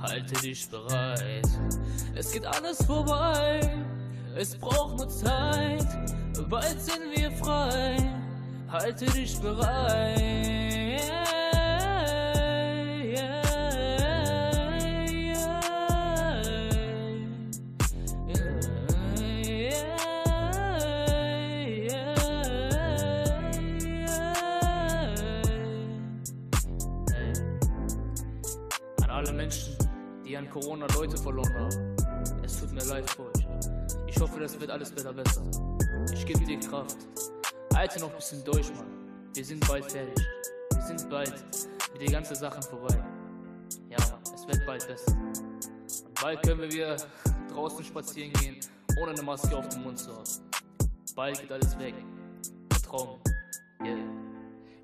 halte 0.00 0.34
dich 0.40 0.68
bereit. 0.68 1.48
Es 2.14 2.32
geht 2.32 2.46
alles 2.46 2.84
vorbei, 2.84 3.60
es 4.36 4.56
braucht 4.56 4.96
nur 4.98 5.08
Zeit. 5.08 5.86
Bald 6.48 6.80
sind 6.80 7.16
wir 7.16 7.30
frei, 7.32 7.96
halte 8.68 9.06
dich 9.06 9.38
bereit. 9.38 10.69
Corona 30.60 30.86
Leute 30.94 31.16
verloren 31.16 31.54
haben. 31.54 31.96
Es 32.44 32.60
tut 32.60 32.72
mir 32.72 32.84
leid 32.84 33.08
für 33.08 33.22
euch. 33.22 33.46
Ich 34.06 34.20
hoffe, 34.20 34.40
das 34.40 34.60
wird 34.60 34.70
alles 34.70 34.92
wieder 34.92 35.12
besser. 35.12 35.42
Ich 36.12 36.26
gebe 36.26 36.44
dir 36.44 36.60
Kraft. 36.60 36.98
Halte 37.74 38.00
noch 38.00 38.10
ein 38.10 38.16
bisschen 38.16 38.44
durch, 38.44 38.68
Mann. 38.74 38.86
Wir 39.34 39.44
sind 39.44 39.66
bald 39.66 39.90
fertig. 39.90 40.22
Wir 40.74 40.82
sind 40.82 41.08
bald 41.08 41.32
mit 41.92 42.02
den 42.02 42.12
ganzen 42.12 42.34
Sachen 42.34 42.62
vorbei. 42.62 42.94
Ja, 43.88 43.96
es 44.34 44.46
wird 44.46 44.66
bald 44.66 44.86
besser. 44.86 45.12
Und 45.12 46.20
bald 46.20 46.42
können 46.42 46.60
wir 46.60 46.70
wieder 46.70 46.96
draußen 47.48 47.84
spazieren 47.84 48.32
gehen, 48.34 48.56
ohne 49.00 49.12
eine 49.12 49.22
Maske 49.22 49.56
auf 49.56 49.68
dem 49.70 49.82
Mund 49.82 49.98
zu 49.98 50.14
haben. 50.14 50.24
Bald 51.16 51.40
geht 51.40 51.52
alles 51.52 51.78
weg. 51.78 51.94
Vertrau 52.70 53.18
mir. 53.80 53.96
Yeah. 53.96 53.98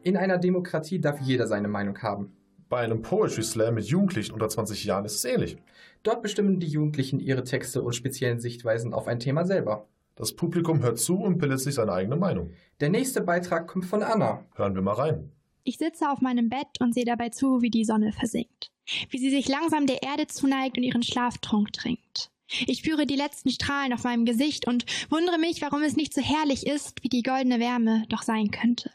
In 0.04 0.16
einer 0.16 0.38
Demokratie 0.38 1.00
darf 1.00 1.20
jeder 1.20 1.46
seine 1.46 1.68
Meinung 1.68 2.00
haben. 2.00 2.32
Bei 2.68 2.80
einem 2.80 3.00
Poetry 3.00 3.44
Slam 3.44 3.74
mit 3.74 3.84
Jugendlichen 3.86 4.32
unter 4.32 4.48
20 4.48 4.84
Jahren 4.84 5.04
ist 5.04 5.14
es 5.14 5.24
ähnlich. 5.24 5.56
Dort 6.02 6.20
bestimmen 6.20 6.58
die 6.58 6.66
Jugendlichen 6.66 7.20
ihre 7.20 7.44
Texte 7.44 7.80
und 7.80 7.94
speziellen 7.94 8.40
Sichtweisen 8.40 8.92
auf 8.92 9.06
ein 9.06 9.20
Thema 9.20 9.44
selber. 9.44 9.86
Das 10.16 10.34
Publikum 10.34 10.82
hört 10.82 10.98
zu 10.98 11.16
und 11.16 11.38
bildet 11.38 11.60
sich 11.60 11.76
seine 11.76 11.92
eigene 11.92 12.16
Meinung. 12.16 12.50
Der 12.80 12.88
nächste 12.88 13.20
Beitrag 13.20 13.68
kommt 13.68 13.84
von 13.84 14.02
Anna. 14.02 14.44
Hören 14.56 14.74
wir 14.74 14.82
mal 14.82 14.94
rein. 14.94 15.30
Ich 15.62 15.78
sitze 15.78 16.10
auf 16.10 16.20
meinem 16.20 16.48
Bett 16.48 16.80
und 16.80 16.92
sehe 16.92 17.04
dabei 17.04 17.28
zu, 17.28 17.62
wie 17.62 17.70
die 17.70 17.84
Sonne 17.84 18.12
versinkt. 18.12 18.72
Wie 19.10 19.18
sie 19.18 19.30
sich 19.30 19.46
langsam 19.48 19.86
der 19.86 20.02
Erde 20.02 20.26
zuneigt 20.26 20.76
und 20.76 20.82
ihren 20.82 21.02
Schlaftrunk 21.04 21.72
trinkt. 21.72 22.30
Ich 22.66 22.78
spüre 22.78 23.06
die 23.06 23.16
letzten 23.16 23.50
Strahlen 23.50 23.92
auf 23.92 24.04
meinem 24.04 24.24
Gesicht 24.24 24.66
und 24.66 24.86
wundere 25.10 25.38
mich, 25.38 25.62
warum 25.62 25.82
es 25.82 25.96
nicht 25.96 26.14
so 26.14 26.20
herrlich 26.20 26.66
ist, 26.66 27.02
wie 27.02 27.08
die 27.08 27.22
goldene 27.22 27.60
Wärme 27.60 28.04
doch 28.08 28.22
sein 28.22 28.50
könnte. 28.50 28.90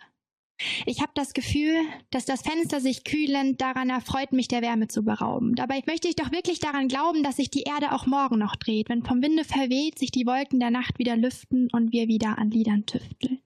Ich 0.85 1.01
habe 1.01 1.11
das 1.15 1.33
Gefühl, 1.33 1.75
dass 2.09 2.25
das 2.25 2.41
Fenster 2.41 2.79
sich 2.79 3.03
kühlend 3.03 3.61
daran 3.61 3.89
erfreut, 3.89 4.31
mich 4.31 4.47
der 4.47 4.61
Wärme 4.61 4.87
zu 4.87 5.03
berauben. 5.03 5.55
Dabei 5.55 5.81
möchte 5.85 6.07
ich 6.07 6.15
doch 6.15 6.31
wirklich 6.31 6.59
daran 6.59 6.87
glauben, 6.87 7.23
dass 7.23 7.37
sich 7.37 7.49
die 7.49 7.63
Erde 7.63 7.91
auch 7.93 8.05
morgen 8.05 8.37
noch 8.37 8.55
dreht, 8.55 8.89
wenn 8.89 9.03
vom 9.03 9.21
Winde 9.21 9.43
verweht, 9.43 9.99
sich 9.99 10.11
die 10.11 10.25
Wolken 10.25 10.59
der 10.59 10.71
Nacht 10.71 10.99
wieder 10.99 11.15
lüften 11.15 11.67
und 11.71 11.91
wir 11.91 12.07
wieder 12.07 12.37
an 12.37 12.51
Liedern 12.51 12.85
tüfteln. 12.85 13.39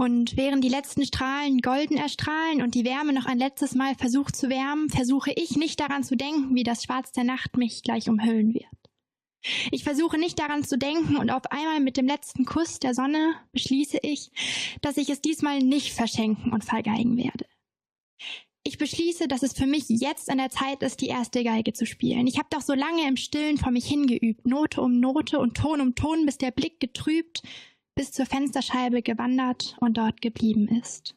Und 0.00 0.38
während 0.38 0.64
die 0.64 0.70
letzten 0.70 1.04
Strahlen 1.04 1.60
golden 1.60 1.98
erstrahlen 1.98 2.62
und 2.62 2.74
die 2.74 2.86
Wärme 2.86 3.12
noch 3.12 3.26
ein 3.26 3.36
letztes 3.38 3.74
Mal 3.74 3.94
versucht 3.94 4.34
zu 4.34 4.48
wärmen, 4.48 4.88
versuche 4.88 5.30
ich 5.30 5.56
nicht 5.56 5.78
daran 5.78 6.04
zu 6.04 6.16
denken, 6.16 6.54
wie 6.54 6.62
das 6.62 6.84
Schwarz 6.84 7.12
der 7.12 7.24
Nacht 7.24 7.58
mich 7.58 7.82
gleich 7.82 8.08
umhüllen 8.08 8.54
wird. 8.54 8.79
Ich 9.70 9.84
versuche 9.84 10.18
nicht 10.18 10.38
daran 10.38 10.64
zu 10.64 10.76
denken 10.76 11.16
und 11.16 11.30
auf 11.30 11.50
einmal 11.50 11.80
mit 11.80 11.96
dem 11.96 12.06
letzten 12.06 12.44
Kuss 12.44 12.78
der 12.78 12.94
Sonne 12.94 13.34
beschließe 13.52 13.98
ich, 14.02 14.30
dass 14.82 14.96
ich 14.96 15.08
es 15.08 15.22
diesmal 15.22 15.60
nicht 15.60 15.92
verschenken 15.92 16.52
und 16.52 16.64
vergeigen 16.64 17.16
werde. 17.16 17.46
Ich 18.62 18.76
beschließe, 18.76 19.26
dass 19.26 19.42
es 19.42 19.54
für 19.54 19.66
mich 19.66 19.84
jetzt 19.88 20.28
an 20.28 20.36
der 20.36 20.50
Zeit 20.50 20.82
ist, 20.82 21.00
die 21.00 21.06
erste 21.06 21.42
Geige 21.42 21.72
zu 21.72 21.86
spielen. 21.86 22.26
Ich 22.26 22.38
habe 22.38 22.48
doch 22.50 22.60
so 22.60 22.74
lange 22.74 23.08
im 23.08 23.16
Stillen 23.16 23.56
vor 23.56 23.72
mich 23.72 23.86
hingeübt, 23.86 24.46
Note 24.46 24.82
um 24.82 25.00
Note 25.00 25.38
und 25.38 25.56
Ton 25.56 25.80
um 25.80 25.94
Ton, 25.94 26.26
bis 26.26 26.36
der 26.36 26.50
Blick 26.50 26.78
getrübt, 26.78 27.42
bis 27.94 28.12
zur 28.12 28.26
Fensterscheibe 28.26 29.00
gewandert 29.00 29.76
und 29.80 29.96
dort 29.96 30.20
geblieben 30.20 30.68
ist. 30.68 31.16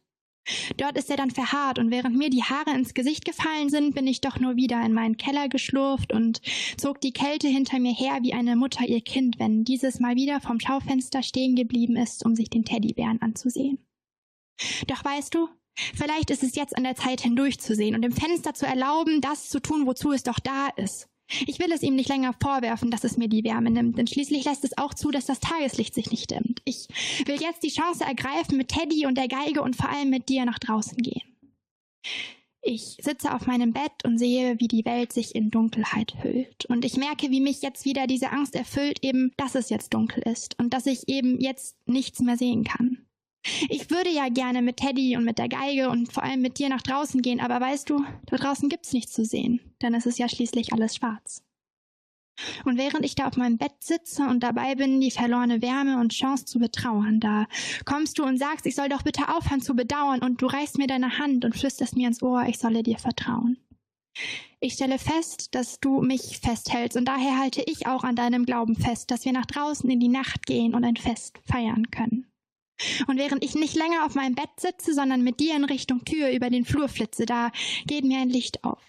Dort 0.78 0.98
ist 0.98 1.10
er 1.10 1.18
dann 1.18 1.32
verharrt 1.32 1.80
und 1.80 1.92
während 1.92 2.18
mir 2.18 2.30
die 2.30 2.44
Haare 2.44 2.76
ins 2.76 2.94
Gesicht 2.94 3.26
gefallen 3.26 3.70
sind, 3.70 3.96
bin 3.96 4.08
ich 4.08 4.22
doch 4.22 4.40
nur 4.40 4.56
wieder 4.56 4.84
in 4.86 4.94
meinen 4.94 5.18
Keller 5.18 5.48
geschlurft 5.48 6.12
und 6.12 6.42
zog 6.78 7.00
die 7.02 7.14
Kälte 7.14 7.48
hinter 7.48 7.80
mir 7.80 7.94
her 7.94 8.20
wie 8.22 8.34
eine 8.34 8.56
Mutter 8.56 8.86
ihr 8.86 9.02
Kind, 9.02 9.40
wenn 9.40 9.64
dieses 9.64 10.00
mal 10.00 10.16
wieder 10.16 10.42
vom 10.42 10.60
Schaufenster 10.60 11.24
stehen 11.24 11.56
geblieben 11.56 11.96
ist, 11.96 12.26
um 12.26 12.36
sich 12.36 12.50
den 12.50 12.66
Teddybären 12.66 13.22
anzusehen. 13.22 13.80
Doch 14.88 15.04
weißt 15.04 15.34
du, 15.34 15.48
vielleicht 15.96 16.30
ist 16.30 16.44
es 16.44 16.56
jetzt 16.56 16.76
an 16.78 16.84
der 16.84 16.96
Zeit 16.96 17.22
hindurchzusehen 17.22 17.96
und 17.96 18.02
dem 18.02 18.14
Fenster 18.14 18.54
zu 18.54 18.66
erlauben, 18.66 19.22
das 19.22 19.50
zu 19.50 19.60
tun, 19.60 19.86
wozu 19.86 20.12
es 20.12 20.24
doch 20.24 20.40
da 20.40 20.70
ist. 20.76 21.08
Ich 21.48 21.60
will 21.60 21.72
es 21.72 21.82
ihm 21.82 21.96
nicht 21.96 22.10
länger 22.10 22.34
vorwerfen, 22.42 22.92
dass 22.92 23.04
es 23.04 23.18
mir 23.18 23.28
die 23.28 23.44
Wärme 23.44 23.72
nimmt, 23.72 23.98
denn 23.98 24.08
schließlich 24.08 24.46
lässt 24.46 24.64
es 24.64 24.78
auch 24.78 24.94
zu, 24.94 25.10
dass 25.10 25.26
das 25.26 25.40
Tageslicht 25.40 25.94
sich 25.94 26.12
nicht 26.12 26.32
dimmt. 26.32 26.62
Ich 26.66 26.88
will 27.26 27.42
jetzt 27.42 27.64
die 27.64 27.72
Chance 27.72 28.04
ergreifen, 28.04 28.58
mit 28.58 28.70
Teddy 28.70 29.06
und 29.06 29.18
der 29.18 29.28
Geige 29.28 29.62
und 29.62 29.76
vor 29.76 29.90
allem 29.90 30.10
mit 30.10 30.30
dir 30.30 30.46
nach 30.46 30.60
draußen 30.60 30.98
gehen. 30.98 31.22
Ich 32.66 32.98
sitze 33.02 33.34
auf 33.34 33.46
meinem 33.46 33.74
Bett 33.74 33.92
und 34.06 34.18
sehe, 34.18 34.58
wie 34.60 34.70
die 34.70 34.86
Welt 34.86 35.12
sich 35.12 35.36
in 35.36 35.52
Dunkelheit 35.52 36.24
hüllt. 36.24 36.66
Und 36.68 36.86
ich 36.86 36.96
merke, 36.96 37.30
wie 37.30 37.42
mich 37.42 37.62
jetzt 37.62 37.84
wieder 37.84 38.08
diese 38.08 38.32
Angst 38.32 38.56
erfüllt, 38.56 39.00
eben, 39.02 39.34
dass 39.36 39.56
es 39.56 39.70
jetzt 39.70 39.94
dunkel 39.94 40.24
ist 40.24 40.58
und 40.60 40.74
dass 40.74 40.86
ich 40.86 41.10
eben 41.10 41.42
jetzt 41.42 41.76
nichts 41.86 42.22
mehr 42.22 42.38
sehen 42.38 42.64
kann. 42.64 43.03
Ich 43.70 43.90
würde 43.90 44.10
ja 44.10 44.30
gerne 44.30 44.62
mit 44.62 44.78
Teddy 44.78 45.18
und 45.18 45.26
mit 45.26 45.38
der 45.38 45.50
Geige 45.50 45.90
und 45.90 46.12
vor 46.12 46.24
allem 46.24 46.42
mit 46.42 46.60
dir 46.60 46.70
nach 46.70 46.82
draußen 46.82 47.22
gehen, 47.22 47.42
aber 47.42 47.60
weißt 47.60 47.90
du, 47.90 48.04
da 48.26 48.38
draußen 48.38 48.70
gibt's 48.70 48.94
nichts 48.94 49.12
zu 49.12 49.26
sehen, 49.26 49.60
denn 49.82 49.94
es 49.94 50.06
ist 50.06 50.18
ja 50.18 50.30
schließlich 50.30 50.72
alles 50.72 50.96
schwarz. 50.96 51.44
Und 52.66 52.78
während 52.78 53.06
ich 53.06 53.16
da 53.16 53.28
auf 53.28 53.38
meinem 53.38 53.58
Bett 53.58 53.76
sitze 53.80 54.24
und 54.24 54.42
dabei 54.42 54.76
bin, 54.76 55.00
die 55.00 55.12
verlorene 55.12 55.62
Wärme 55.62 56.00
und 56.00 56.14
Chance 56.14 56.46
zu 56.46 56.58
betrauern, 56.58 57.20
da 57.20 57.46
kommst 57.86 58.18
du 58.18 58.24
und 58.24 58.38
sagst, 58.38 58.66
ich 58.66 58.76
soll 58.76 58.90
doch 58.90 59.04
bitte 59.04 59.30
aufhören 59.30 59.62
zu 59.62 59.76
bedauern 59.76 60.22
und 60.22 60.42
du 60.42 60.48
reichst 60.48 60.78
mir 60.78 60.88
deine 60.88 61.20
Hand 61.20 61.46
und 61.46 61.56
flüsterst 61.56 61.96
mir 61.96 62.08
ins 62.08 62.24
Ohr, 62.24 62.46
ich 62.48 62.58
solle 62.58 62.82
dir 62.82 62.98
vertrauen. 62.98 63.58
Ich 64.60 64.74
stelle 64.74 65.00
fest, 65.00 65.54
dass 65.54 65.80
du 65.80 66.02
mich 66.02 66.40
festhältst 66.40 66.98
und 66.98 67.06
daher 67.06 67.38
halte 67.38 67.62
ich 67.66 67.88
auch 67.88 68.04
an 68.04 68.16
deinem 68.16 68.46
Glauben 68.46 68.76
fest, 68.76 69.12
dass 69.12 69.26
wir 69.26 69.34
nach 69.34 69.46
draußen 69.46 69.90
in 69.90 70.00
die 70.00 70.08
Nacht 70.08 70.46
gehen 70.46 70.74
und 70.74 70.84
ein 70.84 70.98
Fest 70.98 71.40
feiern 71.46 71.92
können. 71.92 72.33
Und 73.08 73.18
während 73.18 73.44
ich 73.44 73.56
nicht 73.56 73.76
länger 73.76 74.06
auf 74.06 74.16
meinem 74.16 74.36
Bett 74.36 74.50
sitze, 74.58 74.94
sondern 74.94 75.24
mit 75.24 75.40
dir 75.40 75.56
in 75.56 75.64
Richtung 75.64 76.06
Tür 76.06 76.32
über 76.32 76.50
den 76.50 76.66
Flur 76.66 76.90
flitze, 76.90 77.26
da 77.26 77.52
geht 77.86 78.04
mir 78.04 78.20
ein 78.20 78.30
Licht 78.30 78.64
auf. 78.64 78.82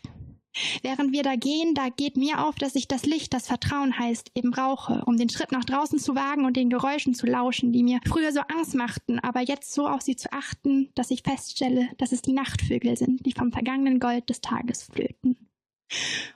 Während 0.83 1.13
wir 1.13 1.23
da 1.23 1.35
gehen, 1.35 1.75
da 1.75 1.89
geht 1.89 2.17
mir 2.17 2.47
auf, 2.47 2.55
dass 2.55 2.77
ich 2.77 2.87
das 2.87 3.05
Licht, 3.07 3.35
das 3.35 3.49
Vertrauen 3.49 3.99
heißt, 3.99 4.31
eben 4.35 4.53
brauche, 4.53 5.03
um 5.05 5.17
den 5.17 5.29
Schritt 5.29 5.51
nach 5.51 5.65
draußen 5.65 5.99
zu 5.99 6.15
wagen 6.15 6.45
und 6.45 6.57
den 6.57 6.71
Geräuschen 6.71 7.15
zu 7.15 7.27
lauschen, 7.27 7.73
die 7.73 7.83
mir 7.83 8.01
früher 8.07 8.33
so 8.33 8.41
Angst 8.41 8.75
machten, 8.75 9.19
aber 9.19 9.41
jetzt 9.41 9.75
so 9.75 9.89
auf 9.89 10.03
sie 10.03 10.17
zu 10.17 10.33
achten, 10.33 10.91
dass 10.95 11.11
ich 11.11 11.23
feststelle, 11.23 11.89
dass 11.99 12.13
es 12.13 12.23
die 12.23 12.33
Nachtvögel 12.33 12.97
sind, 12.97 13.27
die 13.27 13.33
vom 13.33 13.51
vergangenen 13.51 13.99
Gold 13.99 14.31
des 14.31 14.41
Tages 14.41 14.85
flöten. 14.85 15.49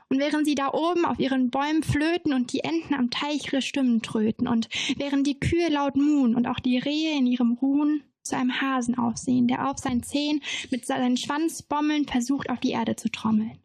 Und 0.08 0.18
während 0.18 0.46
sie 0.46 0.54
da 0.54 0.72
oben 0.72 1.04
auf 1.04 1.18
ihren 1.18 1.50
Bäumen 1.50 1.82
flöten 1.82 2.32
und 2.32 2.52
die 2.52 2.64
Enten 2.64 2.94
am 2.94 3.10
Teich 3.10 3.52
ihre 3.52 3.62
Stimmen 3.62 4.02
tröten 4.02 4.48
und 4.48 4.68
während 4.96 5.26
die 5.26 5.38
Kühe 5.38 5.68
laut 5.68 5.96
muhen 5.96 6.34
und 6.34 6.46
auch 6.46 6.60
die 6.60 6.78
Rehe 6.78 7.16
in 7.16 7.26
ihrem 7.26 7.52
Ruhen 7.52 8.02
zu 8.22 8.36
einem 8.36 8.60
Hasen 8.60 8.96
aufsehen, 8.96 9.48
der 9.48 9.70
auf 9.70 9.78
seinen 9.78 10.02
Zehen 10.02 10.40
mit 10.70 10.86
seinen 10.86 11.16
Schwanzbommeln 11.16 12.06
versucht, 12.06 12.50
auf 12.50 12.60
die 12.60 12.70
Erde 12.70 12.96
zu 12.96 13.10
trommeln. 13.10 13.58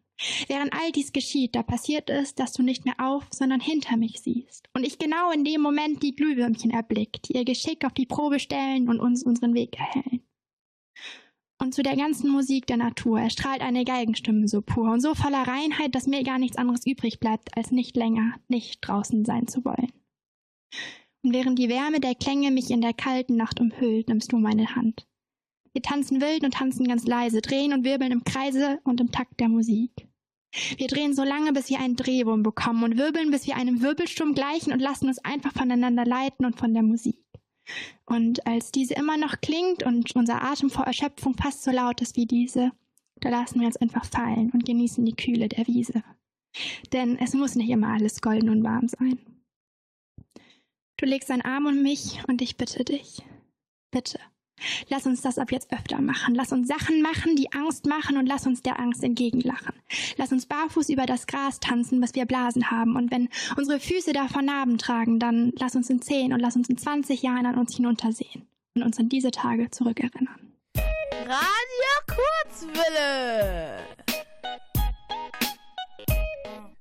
Während 0.46 0.72
all 0.72 0.92
dies 0.92 1.12
geschieht, 1.12 1.54
da 1.54 1.62
passiert 1.62 2.08
es, 2.08 2.34
dass 2.34 2.52
du 2.52 2.62
nicht 2.62 2.84
mehr 2.84 2.94
auf, 2.98 3.24
sondern 3.30 3.60
hinter 3.60 3.96
mich 3.96 4.20
siehst. 4.20 4.68
Und 4.72 4.84
ich 4.84 4.98
genau 4.98 5.30
in 5.32 5.44
dem 5.44 5.60
Moment 5.60 6.02
die 6.02 6.14
Glühwürmchen 6.14 6.70
erblickt, 6.70 7.28
die 7.28 7.34
ihr 7.34 7.44
Geschick 7.44 7.84
auf 7.84 7.92
die 7.92 8.06
Probe 8.06 8.38
stellen 8.38 8.88
und 8.88 9.00
uns 9.00 9.24
unseren 9.24 9.54
Weg 9.54 9.78
erhellen. 9.78 10.23
Und 11.58 11.74
zu 11.74 11.82
der 11.82 11.96
ganzen 11.96 12.30
Musik 12.30 12.66
der 12.66 12.76
Natur 12.76 13.20
erstrahlt 13.20 13.60
eine 13.60 13.84
Geigenstimme 13.84 14.48
so 14.48 14.60
pur 14.60 14.90
und 14.90 15.00
so 15.00 15.14
voller 15.14 15.46
Reinheit, 15.46 15.94
dass 15.94 16.06
mir 16.06 16.22
gar 16.24 16.38
nichts 16.38 16.58
anderes 16.58 16.84
übrig 16.86 17.20
bleibt, 17.20 17.56
als 17.56 17.70
nicht 17.70 17.96
länger 17.96 18.34
nicht 18.48 18.80
draußen 18.80 19.24
sein 19.24 19.46
zu 19.46 19.64
wollen. 19.64 19.92
Und 21.22 21.32
während 21.32 21.58
die 21.58 21.68
Wärme 21.68 22.00
der 22.00 22.14
Klänge 22.14 22.50
mich 22.50 22.70
in 22.70 22.80
der 22.80 22.92
kalten 22.92 23.36
Nacht 23.36 23.60
umhüllt, 23.60 24.08
nimmst 24.08 24.32
du 24.32 24.36
meine 24.36 24.74
Hand. 24.74 25.06
Wir 25.72 25.82
tanzen 25.82 26.20
wild 26.20 26.44
und 26.44 26.54
tanzen 26.54 26.86
ganz 26.86 27.06
leise, 27.06 27.40
drehen 27.40 27.72
und 27.72 27.84
wirbeln 27.84 28.12
im 28.12 28.24
Kreise 28.24 28.80
und 28.84 29.00
im 29.00 29.10
Takt 29.10 29.40
der 29.40 29.48
Musik. 29.48 30.06
Wir 30.76 30.86
drehen 30.86 31.14
so 31.14 31.24
lange, 31.24 31.52
bis 31.52 31.68
wir 31.68 31.80
einen 31.80 31.96
Drehwurm 31.96 32.42
bekommen 32.42 32.84
und 32.84 32.96
wirbeln, 32.96 33.30
bis 33.30 33.46
wir 33.46 33.56
einem 33.56 33.82
Wirbelsturm 33.82 34.34
gleichen 34.34 34.72
und 34.72 34.80
lassen 34.80 35.08
uns 35.08 35.18
einfach 35.18 35.52
voneinander 35.52 36.04
leiten 36.04 36.44
und 36.46 36.56
von 36.56 36.72
der 36.74 36.84
Musik. 36.84 37.23
Und 38.06 38.46
als 38.46 38.72
diese 38.72 38.94
immer 38.94 39.16
noch 39.16 39.40
klingt 39.40 39.82
und 39.82 40.14
unser 40.14 40.42
Atem 40.42 40.70
vor 40.70 40.84
Erschöpfung 40.84 41.34
fast 41.34 41.62
so 41.62 41.70
laut 41.70 42.00
ist 42.00 42.16
wie 42.16 42.26
diese, 42.26 42.72
da 43.20 43.30
lassen 43.30 43.60
wir 43.60 43.66
uns 43.66 43.76
einfach 43.76 44.04
fallen 44.04 44.50
und 44.50 44.66
genießen 44.66 45.04
die 45.04 45.16
Kühle 45.16 45.48
der 45.48 45.66
Wiese. 45.66 46.02
Denn 46.92 47.18
es 47.18 47.34
muss 47.34 47.54
nicht 47.54 47.70
immer 47.70 47.88
alles 47.88 48.20
golden 48.20 48.50
und 48.50 48.62
warm 48.62 48.88
sein. 48.88 49.18
Du 50.96 51.06
legst 51.06 51.30
deinen 51.30 51.42
Arm 51.42 51.66
um 51.66 51.82
mich 51.82 52.22
und 52.28 52.40
ich 52.42 52.56
bitte 52.56 52.84
dich. 52.84 53.22
Bitte. 53.90 54.20
Lass 54.88 55.06
uns 55.06 55.22
das 55.22 55.38
ab 55.38 55.52
jetzt 55.52 55.72
öfter 55.72 56.00
machen. 56.00 56.34
Lass 56.34 56.52
uns 56.52 56.68
Sachen 56.68 57.02
machen, 57.02 57.36
die 57.36 57.52
Angst 57.52 57.86
machen 57.86 58.16
und 58.16 58.26
lass 58.26 58.46
uns 58.46 58.62
der 58.62 58.78
Angst 58.78 59.02
entgegenlachen. 59.02 59.74
Lass 60.16 60.32
uns 60.32 60.46
barfuß 60.46 60.88
über 60.88 61.06
das 61.06 61.26
Gras 61.26 61.60
tanzen, 61.60 62.00
bis 62.00 62.14
wir 62.14 62.26
Blasen 62.26 62.70
haben. 62.70 62.96
Und 62.96 63.10
wenn 63.10 63.28
unsere 63.56 63.80
Füße 63.80 64.12
davon 64.12 64.46
Narben 64.46 64.78
tragen, 64.78 65.18
dann 65.18 65.52
lass 65.58 65.76
uns 65.76 65.90
in 65.90 66.00
zehn 66.02 66.32
und 66.32 66.40
lass 66.40 66.56
uns 66.56 66.68
in 66.68 66.78
20 66.78 67.22
Jahren 67.22 67.46
an 67.46 67.58
uns 67.58 67.74
hinuntersehen 67.74 68.46
und 68.74 68.82
uns 68.82 68.98
an 68.98 69.08
diese 69.08 69.30
Tage 69.30 69.70
zurückerinnern. 69.70 70.52
Radio 71.26 72.16
Kurzwille. 72.50 73.78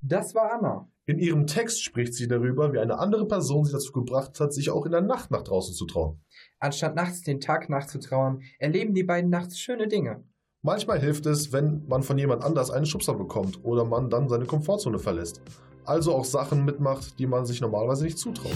Das 0.01 0.35
war 0.35 0.51
Anna. 0.51 0.87
In 1.05 1.19
ihrem 1.19 1.47
Text 1.47 1.83
spricht 1.83 2.13
sie 2.13 2.29
darüber, 2.29 2.71
wie 2.71 2.79
eine 2.79 2.97
andere 2.97 3.27
Person 3.27 3.65
sie 3.65 3.73
dazu 3.73 3.91
gebracht 3.91 4.39
hat, 4.39 4.53
sich 4.53 4.69
auch 4.69 4.85
in 4.85 4.91
der 4.91 5.01
Nacht 5.01 5.31
nach 5.31 5.43
draußen 5.43 5.73
zu 5.73 5.85
trauen. 5.85 6.21
Anstatt 6.63 6.95
nachts 6.95 7.23
den 7.23 7.41
Tag 7.41 7.67
nachzutrauern, 7.67 8.41
erleben 8.57 8.93
die 8.93 9.03
beiden 9.03 9.29
nachts 9.29 9.59
schöne 9.59 9.89
Dinge. 9.89 10.23
Manchmal 10.61 10.97
hilft 10.97 11.25
es, 11.25 11.51
wenn 11.51 11.85
man 11.89 12.03
von 12.03 12.17
jemand 12.17 12.41
anders 12.41 12.71
einen 12.71 12.85
Schubser 12.85 13.15
bekommt 13.15 13.59
oder 13.65 13.83
man 13.83 14.09
dann 14.09 14.29
seine 14.29 14.45
Komfortzone 14.45 14.97
verlässt. 14.97 15.41
Also 15.83 16.15
auch 16.15 16.23
Sachen 16.23 16.63
mitmacht, 16.63 17.19
die 17.19 17.27
man 17.27 17.45
sich 17.45 17.59
normalerweise 17.59 18.05
nicht 18.05 18.17
zutraut. 18.17 18.55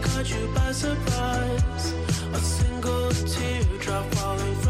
Caught 0.00 0.30
you 0.30 0.54
by 0.54 0.72
surprise. 0.72 1.94
A 2.32 2.38
single 2.38 3.10
teardrop 3.10 4.04
falling 4.14 4.54
from 4.56 4.67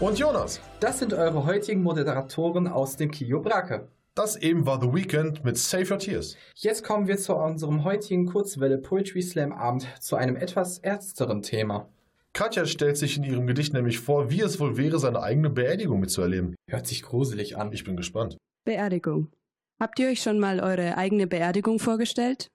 und 0.00 0.18
Jonas. 0.18 0.60
Das 0.80 0.98
sind 0.98 1.12
eure 1.12 1.44
heutigen 1.44 1.82
Moderatoren 1.82 2.66
aus 2.66 2.96
dem 2.96 3.10
Kio 3.10 3.40
Brake. 3.40 3.88
Das 4.14 4.36
eben 4.36 4.66
war 4.66 4.80
The 4.80 4.92
Weekend 4.92 5.44
mit 5.44 5.58
Save 5.58 5.92
Your 5.92 5.98
Tears. 5.98 6.36
Jetzt 6.56 6.82
kommen 6.82 7.06
wir 7.06 7.18
zu 7.18 7.34
unserem 7.34 7.84
heutigen 7.84 8.26
Kurzwelle 8.26 8.78
Poetry 8.78 9.22
Slam 9.22 9.52
Abend 9.52 9.86
zu 10.00 10.16
einem 10.16 10.36
etwas 10.36 10.78
ernsteren 10.78 11.42
Thema. 11.42 11.88
Katja 12.32 12.66
stellt 12.66 12.96
sich 12.96 13.16
in 13.16 13.24
ihrem 13.24 13.46
Gedicht 13.46 13.72
nämlich 13.72 14.00
vor, 14.00 14.30
wie 14.30 14.40
es 14.40 14.58
wohl 14.60 14.76
wäre, 14.76 14.98
seine 14.98 15.22
eigene 15.22 15.50
Beerdigung 15.50 16.00
mitzuerleben. 16.00 16.54
Hört 16.68 16.86
sich 16.86 17.02
gruselig 17.02 17.56
an. 17.56 17.72
Ich 17.72 17.84
bin 17.84 17.96
gespannt. 17.96 18.36
Beerdigung. 18.64 19.28
Habt 19.78 19.98
ihr 19.98 20.08
euch 20.08 20.22
schon 20.22 20.38
mal 20.38 20.60
eure 20.60 20.96
eigene 20.96 21.26
Beerdigung 21.26 21.78
vorgestellt? 21.78 22.48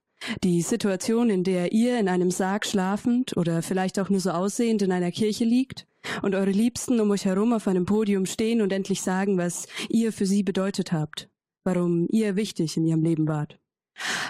Die 0.44 0.62
Situation, 0.62 1.30
in 1.30 1.44
der 1.44 1.72
ihr 1.72 2.00
in 2.00 2.08
einem 2.08 2.32
Sarg 2.32 2.66
schlafend 2.66 3.36
oder 3.38 3.62
vielleicht 3.62 4.00
auch 4.00 4.10
nur 4.10 4.20
so 4.20 4.32
aussehend 4.32 4.82
in 4.82 4.92
einer 4.92 5.12
Kirche 5.12 5.44
liegt 5.44 5.86
und 6.22 6.36
eure 6.36 6.52
Liebsten 6.52 7.00
um 7.00 7.12
euch 7.12 7.26
herum 7.26 7.54
auf 7.54 7.68
einem 7.68 7.86
Podium 7.86 8.26
stehen 8.26 8.62
und 8.62 8.72
endlich 8.72 9.02
sagen, 9.02 9.38
was 9.38 9.68
ihr 9.90 10.12
für 10.12 10.26
sie 10.26 10.44
bedeutet 10.44 10.92
habt, 10.92 11.30
warum 11.64 12.08
ihr 12.10 12.36
wichtig 12.36 12.78
in 12.78 12.86
ihrem 12.86 13.04
Leben 13.04 13.28
wart. 13.28 13.60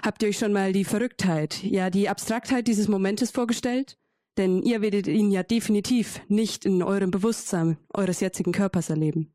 Habt 0.03 0.21
ihr 0.21 0.29
euch 0.29 0.37
schon 0.37 0.53
mal 0.53 0.73
die 0.73 0.85
Verrücktheit, 0.85 1.63
ja 1.63 1.89
die 1.89 2.09
Abstraktheit 2.09 2.67
dieses 2.67 2.87
Momentes 2.87 3.31
vorgestellt? 3.31 3.97
Denn 4.37 4.61
ihr 4.61 4.81
werdet 4.81 5.07
ihn 5.07 5.31
ja 5.31 5.43
definitiv 5.43 6.21
nicht 6.27 6.65
in 6.65 6.83
eurem 6.83 7.09
Bewusstsein 7.09 7.77
eures 7.93 8.19
jetzigen 8.19 8.51
Körpers 8.51 8.89
erleben. 8.89 9.34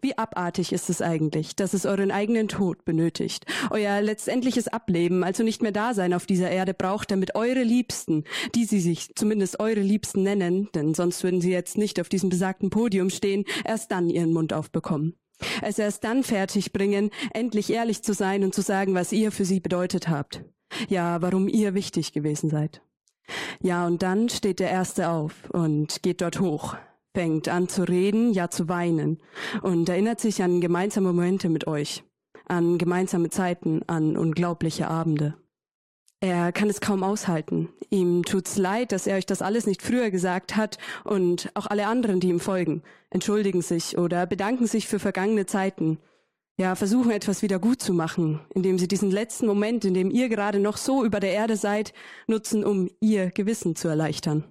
Wie 0.00 0.16
abartig 0.18 0.72
ist 0.72 0.90
es 0.90 1.02
eigentlich, 1.02 1.56
dass 1.56 1.74
es 1.74 1.86
euren 1.86 2.10
eigenen 2.10 2.48
Tod 2.48 2.84
benötigt, 2.84 3.46
euer 3.70 4.00
letztendliches 4.00 4.68
Ableben, 4.68 5.24
also 5.24 5.42
nicht 5.42 5.62
mehr 5.62 5.72
Dasein 5.72 6.14
auf 6.14 6.26
dieser 6.26 6.50
Erde 6.50 6.74
braucht, 6.74 7.10
damit 7.10 7.34
eure 7.34 7.62
Liebsten, 7.62 8.24
die 8.54 8.64
sie 8.64 8.80
sich 8.80 9.14
zumindest 9.14 9.60
eure 9.60 9.80
Liebsten 9.80 10.22
nennen, 10.22 10.68
denn 10.74 10.94
sonst 10.94 11.22
würden 11.22 11.40
sie 11.40 11.52
jetzt 11.52 11.78
nicht 11.78 12.00
auf 12.00 12.08
diesem 12.08 12.30
besagten 12.30 12.70
Podium 12.70 13.10
stehen, 13.10 13.44
erst 13.64 13.90
dann 13.92 14.10
ihren 14.10 14.32
Mund 14.32 14.52
aufbekommen. 14.52 15.14
Es 15.62 15.78
erst 15.78 16.04
dann 16.04 16.22
fertig 16.22 16.72
bringen, 16.72 17.10
endlich 17.32 17.70
ehrlich 17.70 18.02
zu 18.02 18.14
sein 18.14 18.42
und 18.42 18.54
zu 18.54 18.62
sagen, 18.62 18.94
was 18.94 19.12
ihr 19.12 19.32
für 19.32 19.44
sie 19.44 19.60
bedeutet 19.60 20.08
habt. 20.08 20.42
Ja, 20.88 21.22
warum 21.22 21.48
ihr 21.48 21.74
wichtig 21.74 22.12
gewesen 22.12 22.50
seid. 22.50 22.82
Ja, 23.60 23.86
und 23.86 24.02
dann 24.02 24.28
steht 24.28 24.60
der 24.60 24.70
Erste 24.70 25.10
auf 25.10 25.50
und 25.50 26.02
geht 26.02 26.20
dort 26.20 26.40
hoch, 26.40 26.76
fängt 27.16 27.48
an 27.48 27.66
zu 27.66 27.84
reden, 27.84 28.34
ja 28.34 28.50
zu 28.50 28.68
weinen 28.68 29.18
und 29.62 29.88
erinnert 29.88 30.20
sich 30.20 30.42
an 30.42 30.60
gemeinsame 30.60 31.14
Momente 31.14 31.48
mit 31.48 31.66
euch, 31.66 32.04
an 32.44 32.76
gemeinsame 32.76 33.30
Zeiten, 33.30 33.80
an 33.86 34.18
unglaubliche 34.18 34.88
Abende. 34.88 35.32
Er 36.20 36.52
kann 36.52 36.68
es 36.68 36.82
kaum 36.82 37.02
aushalten. 37.02 37.70
Ihm 37.88 38.22
tut's 38.22 38.58
leid, 38.58 38.92
dass 38.92 39.06
er 39.06 39.16
euch 39.16 39.24
das 39.24 39.40
alles 39.40 39.66
nicht 39.66 39.80
früher 39.80 40.10
gesagt 40.10 40.56
hat 40.56 40.76
und 41.04 41.50
auch 41.54 41.66
alle 41.66 41.86
anderen, 41.86 42.20
die 42.20 42.28
ihm 42.28 42.38
folgen, 42.38 42.82
entschuldigen 43.08 43.62
sich 43.62 43.96
oder 43.96 44.26
bedanken 44.26 44.66
sich 44.66 44.86
für 44.86 44.98
vergangene 44.98 45.46
Zeiten. 45.46 45.96
Ja, 46.58 46.74
versuchen 46.74 47.12
etwas 47.12 47.40
wieder 47.40 47.58
gut 47.58 47.80
zu 47.80 47.94
machen, 47.94 48.40
indem 48.54 48.78
sie 48.78 48.88
diesen 48.88 49.10
letzten 49.10 49.46
Moment, 49.46 49.86
in 49.86 49.94
dem 49.94 50.10
ihr 50.10 50.28
gerade 50.28 50.58
noch 50.58 50.76
so 50.76 51.02
über 51.02 51.18
der 51.18 51.32
Erde 51.32 51.56
seid, 51.56 51.94
nutzen, 52.26 52.62
um 52.62 52.90
ihr 53.00 53.30
Gewissen 53.30 53.74
zu 53.74 53.88
erleichtern. 53.88 54.44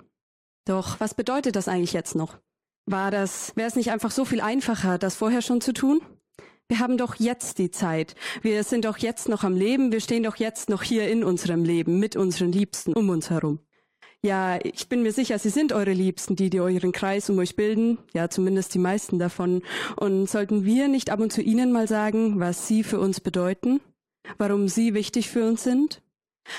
Doch 0.66 0.99
was 0.99 1.13
bedeutet 1.13 1.55
das 1.55 1.68
eigentlich 1.68 1.93
jetzt 1.93 2.16
noch? 2.16 2.39
War 2.86 3.09
das, 3.09 3.55
wäre 3.55 3.67
es 3.67 3.75
nicht 3.75 3.91
einfach 3.91 4.11
so 4.11 4.25
viel 4.25 4.41
einfacher, 4.41 4.97
das 4.97 5.15
vorher 5.15 5.41
schon 5.41 5.59
zu 5.59 5.73
tun? 5.73 6.01
Wir 6.67 6.79
haben 6.79 6.97
doch 6.97 7.15
jetzt 7.15 7.57
die 7.59 7.71
Zeit. 7.71 8.15
Wir 8.41 8.63
sind 8.63 8.86
doch 8.86 8.97
jetzt 8.97 9.29
noch 9.29 9.43
am 9.43 9.55
Leben. 9.55 9.91
Wir 9.91 10.01
stehen 10.01 10.23
doch 10.23 10.36
jetzt 10.38 10.69
noch 10.69 10.83
hier 10.83 11.07
in 11.07 11.23
unserem 11.23 11.63
Leben 11.63 11.99
mit 11.99 12.15
unseren 12.15 12.51
Liebsten 12.51 12.93
um 12.93 13.09
uns 13.09 13.29
herum. 13.29 13.59
Ja, 14.23 14.57
ich 14.63 14.89
bin 14.89 15.03
mir 15.03 15.11
sicher, 15.11 15.38
sie 15.38 15.49
sind 15.49 15.71
eure 15.71 15.93
Liebsten, 15.93 16.36
die, 16.36 16.49
die 16.49 16.59
euren 16.59 16.91
Kreis 16.91 17.29
um 17.29 17.38
euch 17.38 17.55
bilden. 17.55 17.99
Ja, 18.13 18.29
zumindest 18.29 18.73
die 18.73 18.79
meisten 18.79 19.19
davon. 19.19 19.61
Und 19.97 20.27
sollten 20.27 20.65
wir 20.65 20.88
nicht 20.88 21.11
ab 21.11 21.19
und 21.19 21.31
zu 21.31 21.43
ihnen 21.43 21.71
mal 21.71 21.88
sagen, 21.88 22.39
was 22.39 22.67
sie 22.67 22.83
für 22.83 22.99
uns 22.99 23.19
bedeuten? 23.19 23.81
Warum 24.39 24.67
sie 24.67 24.95
wichtig 24.95 25.29
für 25.29 25.47
uns 25.47 25.63
sind? 25.63 26.01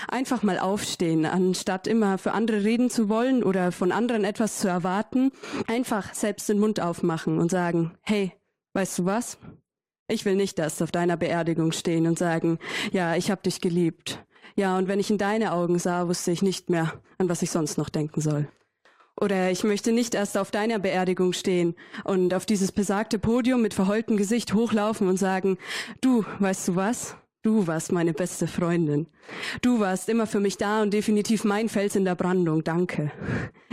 Einfach 0.09 0.43
mal 0.43 0.59
aufstehen, 0.59 1.27
anstatt 1.27 1.87
immer 1.87 2.19
für 2.19 2.33
andere 2.33 2.65
reden 2.65 2.91
zu 2.91 3.09
wollen 3.09 3.43
oder 3.43 3.73
von 3.73 3.93
anderen 3.93 4.25
etwas 4.25 4.59
zu 4.59 4.69
erwarten. 4.69 5.33
Einfach 5.67 6.15
selbst 6.15 6.49
den 6.49 6.59
Mund 6.59 6.81
aufmachen 6.81 7.39
und 7.39 7.51
sagen, 7.51 7.97
hey, 8.03 8.33
weißt 8.75 8.99
du 8.99 9.05
was? 9.05 9.39
Ich 10.09 10.25
will 10.25 10.37
nicht 10.37 10.59
erst 10.59 10.83
auf 10.83 10.93
deiner 10.93 11.17
Beerdigung 11.17 11.73
stehen 11.73 12.07
und 12.07 12.19
sagen, 12.19 12.59
ja, 12.93 13.17
ich 13.17 13.31
hab 13.31 13.43
dich 13.43 13.61
geliebt. 13.61 14.25
Ja, 14.55 14.79
und 14.79 14.89
wenn 14.89 15.01
ich 15.01 15.11
in 15.11 15.19
deine 15.19 15.53
Augen 15.53 15.79
sah, 15.79 16.09
wusste 16.09 16.31
ich 16.31 16.43
nicht 16.43 16.71
mehr, 16.71 16.95
an 17.19 17.29
was 17.29 17.43
ich 17.43 17.51
sonst 17.51 17.77
noch 17.77 17.89
denken 17.89 18.21
soll. 18.21 18.49
Oder 19.21 19.51
ich 19.51 19.65
möchte 19.65 19.93
nicht 19.93 20.15
erst 20.15 20.37
auf 20.37 20.51
deiner 20.51 20.79
Beerdigung 20.79 21.33
stehen 21.33 21.75
und 22.05 22.35
auf 22.35 22.47
dieses 22.47 22.71
besagte 22.71 23.19
Podium 23.19 23.63
mit 23.63 23.75
verheultem 23.75 24.17
Gesicht 24.17 24.53
hochlaufen 24.53 25.09
und 25.09 25.17
sagen, 25.17 25.59
du, 26.03 26.25
weißt 26.39 26.69
du 26.69 26.77
was? 26.77 27.17
Du 27.47 27.69
warst 27.69 27.93
meine 27.93 28.13
beste 28.13 28.49
Freundin. 28.49 29.07
Du 29.63 29.79
warst 29.79 30.09
immer 30.09 30.27
für 30.27 30.41
mich 30.41 30.57
da 30.57 30.83
und 30.83 30.93
definitiv 30.93 31.45
mein 31.45 31.69
Fels 31.69 31.95
in 31.95 32.05
der 32.05 32.17
Brandung. 32.17 32.65
Danke. 32.65 33.13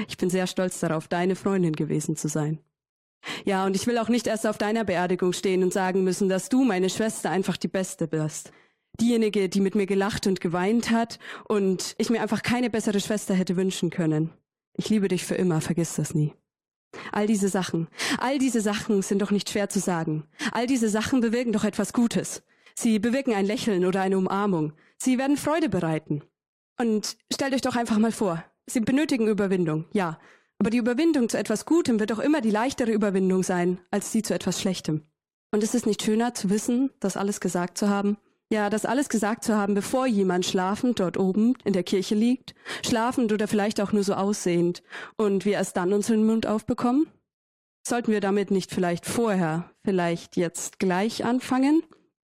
Ich 0.07 0.15
bin 0.15 0.29
sehr 0.29 0.45
stolz 0.45 0.79
darauf, 0.79 1.07
deine 1.07 1.35
Freundin 1.35 1.73
gewesen 1.73 2.15
zu 2.15 2.27
sein. 2.27 2.59
Ja, 3.45 3.65
und 3.65 3.75
ich 3.75 3.87
will 3.87 3.97
auch 3.97 4.09
nicht 4.09 4.27
erst 4.27 4.45
auf 4.45 4.59
deiner 4.59 4.83
Beerdigung 4.83 5.33
stehen 5.33 5.63
und 5.63 5.73
sagen 5.73 6.03
müssen, 6.03 6.29
dass 6.29 6.49
du, 6.49 6.63
meine 6.63 6.87
Schwester, 6.87 7.31
einfach 7.31 7.57
die 7.57 7.67
Beste 7.67 8.07
bist. 8.07 8.51
Diejenige, 9.01 9.49
die 9.49 9.59
mit 9.59 9.73
mir 9.73 9.87
gelacht 9.87 10.27
und 10.27 10.39
geweint 10.39 10.91
hat 10.91 11.17
und 11.45 11.95
ich 11.97 12.11
mir 12.11 12.21
einfach 12.21 12.43
keine 12.43 12.69
bessere 12.69 12.99
Schwester 12.99 13.33
hätte 13.33 13.55
wünschen 13.55 13.89
können. 13.89 14.29
Ich 14.77 14.89
liebe 14.89 15.07
dich 15.07 15.25
für 15.25 15.33
immer, 15.33 15.61
vergiss 15.61 15.95
das 15.95 16.13
nie. 16.13 16.31
All 17.11 17.25
diese 17.25 17.49
Sachen, 17.49 17.87
all 18.19 18.37
diese 18.37 18.61
Sachen 18.61 19.01
sind 19.01 19.23
doch 19.23 19.31
nicht 19.31 19.49
schwer 19.49 19.67
zu 19.67 19.79
sagen. 19.79 20.25
All 20.51 20.67
diese 20.67 20.89
Sachen 20.89 21.21
bewirken 21.21 21.53
doch 21.53 21.63
etwas 21.63 21.91
Gutes. 21.91 22.43
Sie 22.75 22.99
bewirken 22.99 23.33
ein 23.33 23.45
Lächeln 23.45 23.85
oder 23.85 24.01
eine 24.01 24.17
Umarmung. 24.17 24.73
Sie 24.97 25.17
werden 25.17 25.37
Freude 25.37 25.69
bereiten. 25.69 26.23
Und 26.79 27.17
stellt 27.31 27.53
euch 27.53 27.61
doch 27.61 27.75
einfach 27.75 27.99
mal 27.99 28.11
vor, 28.11 28.43
Sie 28.65 28.79
benötigen 28.79 29.27
Überwindung, 29.27 29.85
ja. 29.91 30.19
Aber 30.57 30.69
die 30.69 30.77
Überwindung 30.77 31.27
zu 31.27 31.37
etwas 31.37 31.65
Gutem 31.65 31.99
wird 31.99 32.11
doch 32.11 32.19
immer 32.19 32.39
die 32.39 32.51
leichtere 32.51 32.91
Überwindung 32.91 33.43
sein, 33.43 33.79
als 33.91 34.11
die 34.11 34.21
zu 34.21 34.33
etwas 34.33 34.61
Schlechtem. 34.61 35.03
Und 35.51 35.63
ist 35.63 35.75
es 35.75 35.85
nicht 35.85 36.01
schöner 36.01 36.33
zu 36.33 36.49
wissen, 36.49 36.89
das 36.99 37.17
alles 37.17 37.41
gesagt 37.41 37.77
zu 37.77 37.89
haben? 37.89 38.17
Ja, 38.49 38.69
das 38.69 38.85
alles 38.85 39.09
gesagt 39.09 39.43
zu 39.43 39.55
haben, 39.55 39.73
bevor 39.73 40.05
jemand 40.07 40.45
schlafend 40.45 40.99
dort 40.99 41.17
oben 41.17 41.55
in 41.65 41.73
der 41.73 41.83
Kirche 41.83 42.15
liegt, 42.15 42.55
schlafend 42.85 43.33
oder 43.33 43.47
vielleicht 43.47 43.81
auch 43.81 43.91
nur 43.91 44.03
so 44.03 44.13
aussehend, 44.13 44.83
und 45.17 45.43
wir 45.43 45.53
erst 45.53 45.75
dann 45.75 45.91
unseren 45.91 46.25
Mund 46.25 46.47
aufbekommen? 46.47 47.07
Sollten 47.85 48.11
wir 48.11 48.21
damit 48.21 48.51
nicht 48.51 48.71
vielleicht 48.71 49.05
vorher, 49.05 49.71
vielleicht 49.83 50.37
jetzt 50.37 50.79
gleich 50.79 51.25
anfangen? 51.25 51.83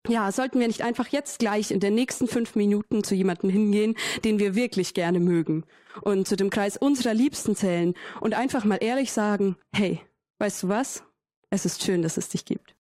Ja, 0.08 0.32
sollten 0.32 0.60
wir 0.60 0.68
nicht 0.68 0.84
einfach 0.84 1.08
jetzt 1.10 1.40
gleich 1.40 1.72
in 1.72 1.82
den 1.82 1.94
nächsten 1.94 2.28
fünf 2.28 2.56
Minuten 2.56 3.04
zu 3.04 3.14
jemandem 3.14 3.50
hingehen, 3.50 3.96
den 4.24 4.40
wir 4.40 4.56
wirklich 4.56 4.94
gerne 4.94 5.20
mögen 5.20 5.66
und 6.02 6.28
zu 6.28 6.38
dem 6.38 6.50
Kreis 6.50 6.78
unserer 6.78 7.14
Liebsten 7.14 7.56
zählen 7.56 7.94
und 8.22 8.34
einfach 8.34 8.64
mal 8.64 8.78
ehrlich 8.78 9.12
sagen, 9.12 9.58
hey, 9.76 10.00
weißt 10.40 10.64
du 10.64 10.70
was? 10.70 11.04
Es 11.50 11.66
ist 11.66 11.84
schön, 11.84 12.02
dass 12.02 12.18
es 12.18 12.30
dich 12.30 12.46
gibt. 12.46 12.76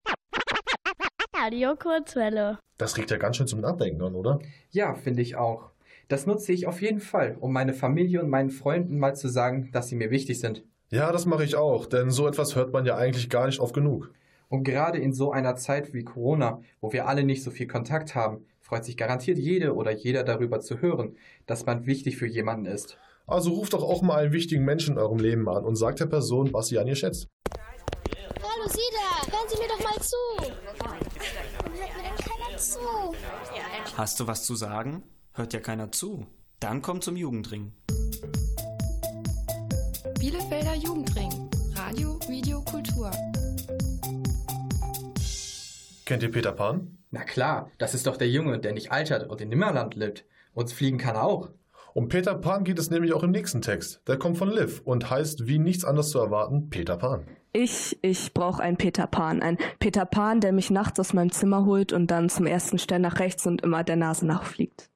Radio 1.36 1.75
Kurzwelle. 1.75 2.59
Das 2.78 2.97
regt 2.97 3.11
ja 3.11 3.17
ganz 3.17 3.38
schön 3.38 3.47
zum 3.47 3.59
Nachdenken 3.59 4.01
an, 4.01 4.15
oder? 4.15 4.39
Ja, 4.69 4.95
finde 4.95 5.21
ich 5.21 5.36
auch. 5.36 5.71
Das 6.07 6.25
nutze 6.25 6.53
ich 6.53 6.65
auf 6.65 6.82
jeden 6.82 7.01
Fall, 7.01 7.36
um 7.39 7.51
meine 7.51 7.73
Familie 7.73 8.21
und 8.21 8.30
meinen 8.30 8.49
Freunden 8.51 8.99
mal 8.99 9.15
zu 9.15 9.28
sagen, 9.28 9.69
dass 9.73 9.89
sie 9.89 9.95
mir 9.95 10.11
wichtig 10.11 10.39
sind. 10.39 10.63
Ja, 10.89 11.11
das 11.11 11.25
mache 11.25 11.43
ich 11.43 11.57
auch, 11.57 11.86
denn 11.86 12.09
so 12.09 12.25
etwas 12.28 12.55
hört 12.55 12.71
man 12.71 12.86
ja 12.86 12.95
eigentlich 12.95 13.30
gar 13.30 13.47
nicht 13.47 13.59
oft 13.59 13.73
genug. 13.75 14.13
Und 14.50 14.64
gerade 14.64 14.98
in 14.98 15.14
so 15.14 15.32
einer 15.32 15.56
Zeit 15.56 15.93
wie 15.93 16.04
Corona, 16.04 16.62
wo 16.80 16.93
wir 16.93 17.08
alle 17.08 17.24
nicht 17.24 17.43
so 17.43 17.52
viel 17.52 17.68
Kontakt 17.68 18.16
haben, 18.16 18.45
freut 18.62 18.86
sich 18.86 18.98
garantiert 18.98 19.38
jede 19.38 19.76
oder 19.76 19.91
jeder 19.91 20.24
darüber 20.24 20.60
zu 20.60 20.82
hören, 20.82 21.18
dass 21.45 21.66
man 21.66 21.86
wichtig 21.86 22.18
für 22.18 22.28
jemanden 22.28 22.66
ist. 22.66 22.98
Also 23.26 23.52
ruft 23.52 23.74
doch 23.74 23.84
auch 23.84 24.02
mal 24.02 24.24
einen 24.24 24.34
wichtigen 24.34 24.64
Menschen 24.64 24.93
in 24.93 25.00
eurem 25.00 25.20
Leben 25.20 25.50
an 25.50 25.66
und 25.66 25.76
sagt 25.76 26.00
der 26.00 26.06
Person, 26.06 26.54
was 26.54 26.68
sie 26.68 26.80
an 26.80 26.88
ihr 26.88 26.95
schätzt. 26.95 27.28
Hallo 28.41 28.70
Sida, 28.70 29.36
hören 29.36 29.50
Sie 29.50 29.58
mir 29.58 29.68
doch 29.68 29.84
mal 29.84 30.02
zu. 30.02 30.16
Warum 30.80 31.74
hört 31.74 31.98
mir 31.98 32.04
denn 32.04 32.16
keiner 32.16 32.58
zu? 32.58 32.80
Hast 33.98 34.20
du 34.20 34.28
was 34.28 34.45
zu 34.45 34.56
sagen? 34.56 35.04
Hört 35.34 35.54
ja 35.54 35.60
keiner 35.60 35.91
zu. 35.91 36.26
Dann 36.62 36.82
komm 36.82 37.02
zum 37.02 37.18
Jugendring. 37.18 37.74
Bielefelder 40.20 40.76
Jugendring. 40.76 41.50
Radio, 41.76 42.20
Video, 42.28 42.62
Kultur. 42.62 43.12
Kennt 46.08 46.24
ihr 46.24 46.32
Peter 46.32 46.53
Pan? 46.53 46.99
Na 47.12 47.26
klar, 47.26 47.70
das 47.80 47.93
ist 47.93 48.08
doch 48.08 48.16
der 48.16 48.30
Junge, 48.30 48.60
der 48.60 48.72
nicht 48.72 48.93
altert 48.93 49.30
und 49.30 49.41
in 49.41 49.49
Nimmerland 49.49 49.93
lebt. 49.93 50.24
Und 50.53 50.72
fliegen 50.72 50.97
kann 50.97 51.18
er 51.18 51.26
auch. 51.26 51.49
Um 51.93 52.08
Peter 52.08 52.34
Pan 52.34 52.64
geht 52.64 52.80
es 52.80 52.89
nämlich 52.89 53.12
auch 53.12 53.24
im 53.24 53.32
nächsten 53.32 53.62
Text. 53.62 53.99
Der 54.08 54.16
kommt 54.18 54.38
von 54.38 54.49
Liv 54.49 54.82
und 54.86 55.10
heißt 55.10 55.47
wie 55.47 55.60
nichts 55.60 55.84
anderes 55.84 56.12
zu 56.12 56.20
erwarten 56.20 56.70
Peter 56.70 56.95
Pan. 56.95 57.28
Ich, 57.51 57.99
ich 58.01 58.34
brauche 58.34 58.64
einen 58.64 58.78
Peter 58.78 59.05
Pan. 59.05 59.41
Ein 59.41 59.58
Peter 59.80 60.05
Pan, 60.05 60.39
der 60.39 60.53
mich 60.53 60.70
nachts 60.70 60.97
aus 60.97 61.12
meinem 61.12 61.34
Zimmer 61.34 61.66
holt 61.66 61.91
und 61.91 62.10
dann 62.10 62.30
zum 62.30 62.45
ersten 62.45 62.80
Stern 62.80 63.01
nach 63.01 63.20
rechts 63.20 63.45
und 63.45 63.64
immer 63.64 63.84
der 63.84 63.97
Nase 63.97 64.26
nachfliegt. 64.26 64.89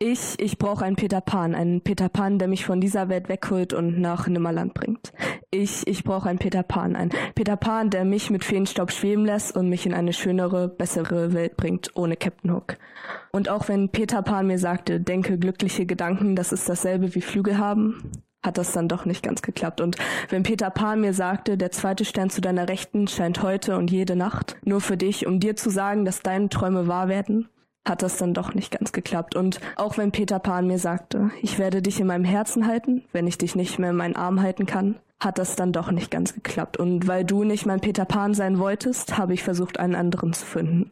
Ich, 0.00 0.38
ich 0.38 0.58
brauche 0.58 0.84
einen 0.84 0.94
Peter 0.94 1.20
Pan, 1.20 1.56
einen 1.56 1.80
Peter 1.80 2.08
Pan, 2.08 2.38
der 2.38 2.46
mich 2.46 2.64
von 2.64 2.80
dieser 2.80 3.08
Welt 3.08 3.28
wegholt 3.28 3.72
und 3.72 3.98
nach 3.98 4.28
Nimmerland 4.28 4.72
bringt. 4.72 5.12
Ich, 5.50 5.88
ich 5.88 6.04
brauche 6.04 6.28
einen 6.28 6.38
Peter 6.38 6.62
Pan, 6.62 6.94
einen 6.94 7.10
Peter 7.34 7.56
Pan, 7.56 7.90
der 7.90 8.04
mich 8.04 8.30
mit 8.30 8.44
Feenstaub 8.44 8.92
schweben 8.92 9.26
lässt 9.26 9.56
und 9.56 9.68
mich 9.68 9.86
in 9.86 9.94
eine 9.94 10.12
schönere, 10.12 10.68
bessere 10.68 11.32
Welt 11.32 11.56
bringt, 11.56 11.90
ohne 11.96 12.16
Captain 12.16 12.54
Hook. 12.54 12.76
Und 13.32 13.48
auch 13.48 13.66
wenn 13.66 13.88
Peter 13.88 14.22
Pan 14.22 14.46
mir 14.46 14.60
sagte, 14.60 15.00
denke 15.00 15.36
glückliche 15.36 15.84
Gedanken, 15.84 16.36
das 16.36 16.52
ist 16.52 16.68
dasselbe 16.68 17.16
wie 17.16 17.20
Flügel 17.20 17.58
haben, 17.58 18.12
hat 18.40 18.56
das 18.56 18.70
dann 18.70 18.86
doch 18.86 19.04
nicht 19.04 19.24
ganz 19.24 19.42
geklappt. 19.42 19.80
Und 19.80 19.96
wenn 20.28 20.44
Peter 20.44 20.70
Pan 20.70 21.00
mir 21.00 21.12
sagte, 21.12 21.56
der 21.56 21.72
zweite 21.72 22.04
Stern 22.04 22.30
zu 22.30 22.40
deiner 22.40 22.68
Rechten 22.68 23.08
scheint 23.08 23.42
heute 23.42 23.76
und 23.76 23.90
jede 23.90 24.14
Nacht 24.14 24.58
nur 24.64 24.80
für 24.80 24.96
dich, 24.96 25.26
um 25.26 25.40
dir 25.40 25.56
zu 25.56 25.70
sagen, 25.70 26.04
dass 26.04 26.20
deine 26.20 26.50
Träume 26.50 26.86
wahr 26.86 27.08
werden, 27.08 27.48
hat 27.88 28.02
das 28.02 28.16
dann 28.16 28.34
doch 28.34 28.54
nicht 28.54 28.70
ganz 28.70 28.92
geklappt. 28.92 29.36
Und 29.36 29.60
auch 29.76 29.98
wenn 29.98 30.12
Peter 30.12 30.38
Pan 30.38 30.66
mir 30.66 30.78
sagte, 30.78 31.30
ich 31.42 31.58
werde 31.58 31.82
dich 31.82 32.00
in 32.00 32.06
meinem 32.06 32.24
Herzen 32.24 32.66
halten, 32.66 33.04
wenn 33.12 33.26
ich 33.26 33.38
dich 33.38 33.56
nicht 33.56 33.78
mehr 33.78 33.90
in 33.90 33.96
meinen 33.96 34.16
Arm 34.16 34.40
halten 34.42 34.66
kann, 34.66 34.96
hat 35.20 35.38
das 35.38 35.56
dann 35.56 35.72
doch 35.72 35.90
nicht 35.90 36.10
ganz 36.10 36.34
geklappt. 36.34 36.76
Und 36.76 37.08
weil 37.08 37.24
du 37.24 37.44
nicht 37.44 37.66
mein 37.66 37.80
Peter 37.80 38.04
Pan 38.04 38.34
sein 38.34 38.58
wolltest, 38.58 39.18
habe 39.18 39.34
ich 39.34 39.42
versucht, 39.42 39.80
einen 39.80 39.94
anderen 39.94 40.32
zu 40.32 40.44
finden. 40.44 40.90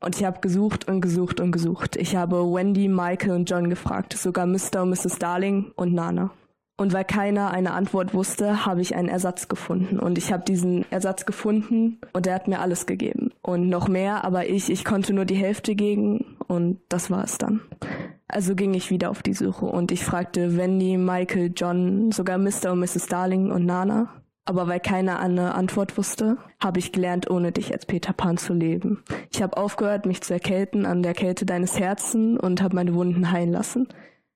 Und 0.00 0.16
ich 0.16 0.24
habe 0.24 0.40
gesucht 0.40 0.86
und 0.86 1.00
gesucht 1.00 1.40
und 1.40 1.50
gesucht. 1.50 1.96
Ich 1.96 2.14
habe 2.14 2.36
Wendy, 2.36 2.88
Michael 2.88 3.32
und 3.32 3.50
John 3.50 3.70
gefragt, 3.70 4.12
sogar 4.12 4.46
Mr. 4.46 4.82
und 4.82 4.90
Mrs. 4.90 5.18
Darling 5.18 5.72
und 5.76 5.94
Nana. 5.94 6.30
Und 6.76 6.92
weil 6.92 7.04
keiner 7.04 7.52
eine 7.52 7.72
Antwort 7.72 8.14
wusste, 8.14 8.66
habe 8.66 8.80
ich 8.80 8.96
einen 8.96 9.08
Ersatz 9.08 9.48
gefunden. 9.48 10.00
Und 10.00 10.18
ich 10.18 10.32
habe 10.32 10.44
diesen 10.44 10.84
Ersatz 10.90 11.24
gefunden 11.24 12.00
und 12.12 12.26
er 12.26 12.34
hat 12.34 12.48
mir 12.48 12.60
alles 12.60 12.86
gegeben. 12.86 13.30
Und 13.42 13.68
noch 13.68 13.88
mehr, 13.88 14.24
aber 14.24 14.48
ich, 14.48 14.70
ich 14.70 14.84
konnte 14.84 15.12
nur 15.12 15.24
die 15.24 15.36
Hälfte 15.36 15.76
gegen 15.76 16.36
und 16.48 16.80
das 16.88 17.10
war 17.10 17.22
es 17.22 17.38
dann. 17.38 17.60
Also 18.26 18.56
ging 18.56 18.74
ich 18.74 18.90
wieder 18.90 19.10
auf 19.10 19.22
die 19.22 19.34
Suche 19.34 19.66
und 19.66 19.92
ich 19.92 20.04
fragte 20.04 20.56
Wendy, 20.56 20.96
Michael, 20.96 21.52
John, 21.54 22.10
sogar 22.10 22.38
Mr. 22.38 22.72
und 22.72 22.80
Mrs. 22.80 23.06
Darling 23.06 23.52
und 23.52 23.64
Nana. 23.64 24.08
Aber 24.44 24.66
weil 24.66 24.80
keiner 24.80 25.20
eine 25.20 25.54
Antwort 25.54 25.96
wusste, 25.96 26.36
habe 26.62 26.78
ich 26.78 26.92
gelernt, 26.92 27.30
ohne 27.30 27.52
dich 27.52 27.72
als 27.72 27.86
Peter 27.86 28.12
Pan 28.12 28.36
zu 28.36 28.52
leben. 28.52 29.02
Ich 29.30 29.42
habe 29.42 29.56
aufgehört, 29.56 30.04
mich 30.04 30.22
zu 30.22 30.34
erkälten 30.34 30.84
an 30.84 31.02
der 31.02 31.14
Kälte 31.14 31.46
deines 31.46 31.78
Herzens 31.78 32.40
und 32.40 32.60
habe 32.60 32.74
meine 32.74 32.94
Wunden 32.94 33.30
heilen 33.30 33.52
lassen. 33.52 33.88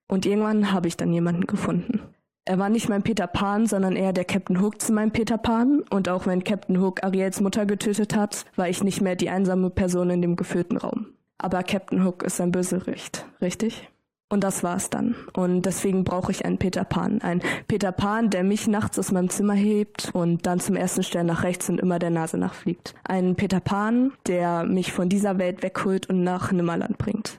Und 0.06 0.24
irgendwann 0.24 0.72
habe 0.72 0.88
ich 0.88 0.96
dann 0.96 1.12
jemanden 1.12 1.46
gefunden. 1.46 2.00
Er 2.48 2.58
war 2.58 2.70
nicht 2.70 2.88
mein 2.88 3.02
Peter 3.02 3.26
Pan, 3.26 3.66
sondern 3.66 3.94
eher 3.94 4.14
der 4.14 4.24
Captain 4.24 4.62
Hook 4.62 4.80
zu 4.80 4.94
meinem 4.94 5.10
Peter 5.10 5.36
Pan. 5.36 5.82
Und 5.90 6.08
auch 6.08 6.26
wenn 6.26 6.44
Captain 6.44 6.80
Hook 6.80 7.04
Ariels 7.04 7.42
Mutter 7.42 7.66
getötet 7.66 8.16
hat, 8.16 8.46
war 8.56 8.70
ich 8.70 8.82
nicht 8.82 9.02
mehr 9.02 9.16
die 9.16 9.28
einsame 9.28 9.68
Person 9.68 10.08
in 10.08 10.22
dem 10.22 10.34
gefüllten 10.34 10.78
Raum. 10.78 11.08
Aber 11.36 11.62
Captain 11.62 12.02
Hook 12.06 12.22
ist 12.22 12.40
ein 12.40 12.50
Bösewicht, 12.50 13.26
richtig? 13.42 13.90
Und 14.30 14.44
das 14.44 14.62
war's 14.62 14.88
dann. 14.88 15.14
Und 15.34 15.66
deswegen 15.66 16.04
brauche 16.04 16.32
ich 16.32 16.46
einen 16.46 16.56
Peter 16.56 16.84
Pan. 16.84 17.20
Ein 17.20 17.42
Peter 17.66 17.92
Pan, 17.92 18.30
der 18.30 18.44
mich 18.44 18.66
nachts 18.66 18.98
aus 18.98 19.12
meinem 19.12 19.28
Zimmer 19.28 19.52
hebt 19.52 20.08
und 20.14 20.46
dann 20.46 20.58
zum 20.58 20.74
ersten 20.74 21.02
Stern 21.02 21.26
nach 21.26 21.42
rechts 21.42 21.68
und 21.68 21.78
immer 21.78 21.98
der 21.98 22.08
Nase 22.08 22.38
nachfliegt. 22.38 22.94
Ein 23.04 23.36
Peter 23.36 23.60
Pan, 23.60 24.12
der 24.26 24.64
mich 24.64 24.92
von 24.92 25.10
dieser 25.10 25.36
Welt 25.36 25.62
wegholt 25.62 26.08
und 26.08 26.24
nach 26.24 26.50
Nimmerland 26.50 26.96
bringt. 26.96 27.37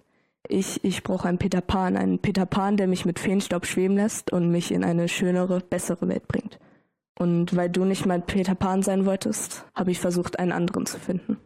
Ich, 0.51 0.83
ich 0.83 1.03
brauche 1.03 1.27
einen 1.27 1.37
Peter 1.37 1.61
Pan, 1.61 1.95
einen 1.95 2.17
Peter 2.17 2.47
Pan, 2.47 2.75
der 2.75 2.87
mich 2.87 3.05
mit 3.05 3.19
Feenstaub 3.19 3.67
schweben 3.67 3.95
lässt 3.95 4.33
und 4.33 4.49
mich 4.49 4.71
in 4.71 4.83
eine 4.83 5.07
schönere, 5.07 5.59
bessere 5.59 6.07
Welt 6.07 6.27
bringt. 6.27 6.57
Und 7.19 7.55
weil 7.55 7.69
du 7.69 7.85
nicht 7.85 8.07
mein 8.07 8.25
Peter 8.25 8.55
Pan 8.55 8.81
sein 8.81 9.05
wolltest, 9.05 9.65
habe 9.75 9.91
ich 9.91 9.99
versucht, 9.99 10.39
einen 10.39 10.51
anderen 10.51 10.87
zu 10.87 10.97
finden. 10.97 11.37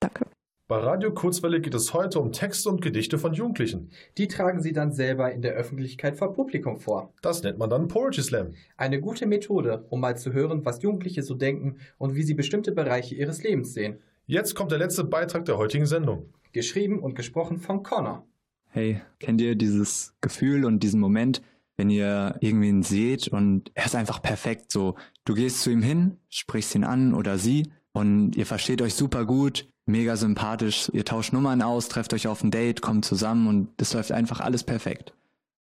Danke. 0.00 0.24
Bei 0.68 0.78
Radio 0.78 1.12
Kurzwelle 1.12 1.60
geht 1.60 1.74
es 1.74 1.92
heute 1.92 2.18
um 2.18 2.32
Texte 2.32 2.70
und 2.70 2.80
Gedichte 2.80 3.18
von 3.18 3.34
Jugendlichen. 3.34 3.90
Die 4.16 4.26
tragen 4.26 4.62
sie 4.62 4.72
dann 4.72 4.92
selber 4.92 5.30
in 5.32 5.42
der 5.42 5.52
Öffentlichkeit 5.52 6.16
vor 6.16 6.32
Publikum 6.32 6.78
vor. 6.78 7.12
Das 7.20 7.42
nennt 7.42 7.58
man 7.58 7.68
dann 7.68 7.88
Poetry 7.88 8.22
Slam. 8.22 8.54
Eine 8.78 9.02
gute 9.02 9.26
Methode, 9.26 9.84
um 9.90 10.00
mal 10.00 10.16
zu 10.16 10.32
hören, 10.32 10.64
was 10.64 10.80
Jugendliche 10.80 11.22
so 11.22 11.34
denken 11.34 11.76
und 11.98 12.14
wie 12.14 12.22
sie 12.22 12.34
bestimmte 12.34 12.72
Bereiche 12.72 13.16
ihres 13.16 13.42
Lebens 13.42 13.74
sehen. 13.74 13.98
Jetzt 14.24 14.54
kommt 14.54 14.70
der 14.70 14.78
letzte 14.78 15.04
Beitrag 15.04 15.44
der 15.44 15.58
heutigen 15.58 15.86
Sendung. 15.86 16.32
Geschrieben 16.52 17.00
und 17.00 17.16
gesprochen 17.16 17.58
von 17.58 17.82
Connor. 17.82 18.24
Hey, 18.72 19.02
kennt 19.18 19.40
ihr 19.40 19.56
dieses 19.56 20.14
Gefühl 20.20 20.64
und 20.64 20.84
diesen 20.84 21.00
Moment, 21.00 21.42
wenn 21.76 21.90
ihr 21.90 22.36
irgendwen 22.40 22.84
seht 22.84 23.26
und 23.26 23.72
er 23.74 23.86
ist 23.86 23.96
einfach 23.96 24.22
perfekt 24.22 24.70
so. 24.70 24.94
Du 25.24 25.34
gehst 25.34 25.62
zu 25.62 25.70
ihm 25.70 25.82
hin, 25.82 26.18
sprichst 26.28 26.76
ihn 26.76 26.84
an 26.84 27.12
oder 27.12 27.36
sie 27.36 27.72
und 27.92 28.36
ihr 28.36 28.46
versteht 28.46 28.80
euch 28.80 28.94
super 28.94 29.24
gut, 29.24 29.68
mega 29.86 30.14
sympathisch, 30.14 30.88
ihr 30.92 31.04
tauscht 31.04 31.32
Nummern 31.32 31.62
aus, 31.62 31.88
trefft 31.88 32.14
euch 32.14 32.28
auf 32.28 32.44
ein 32.44 32.52
Date, 32.52 32.80
kommt 32.80 33.04
zusammen 33.04 33.48
und 33.48 33.70
es 33.80 33.92
läuft 33.92 34.12
einfach 34.12 34.38
alles 34.38 34.62
perfekt. 34.62 35.14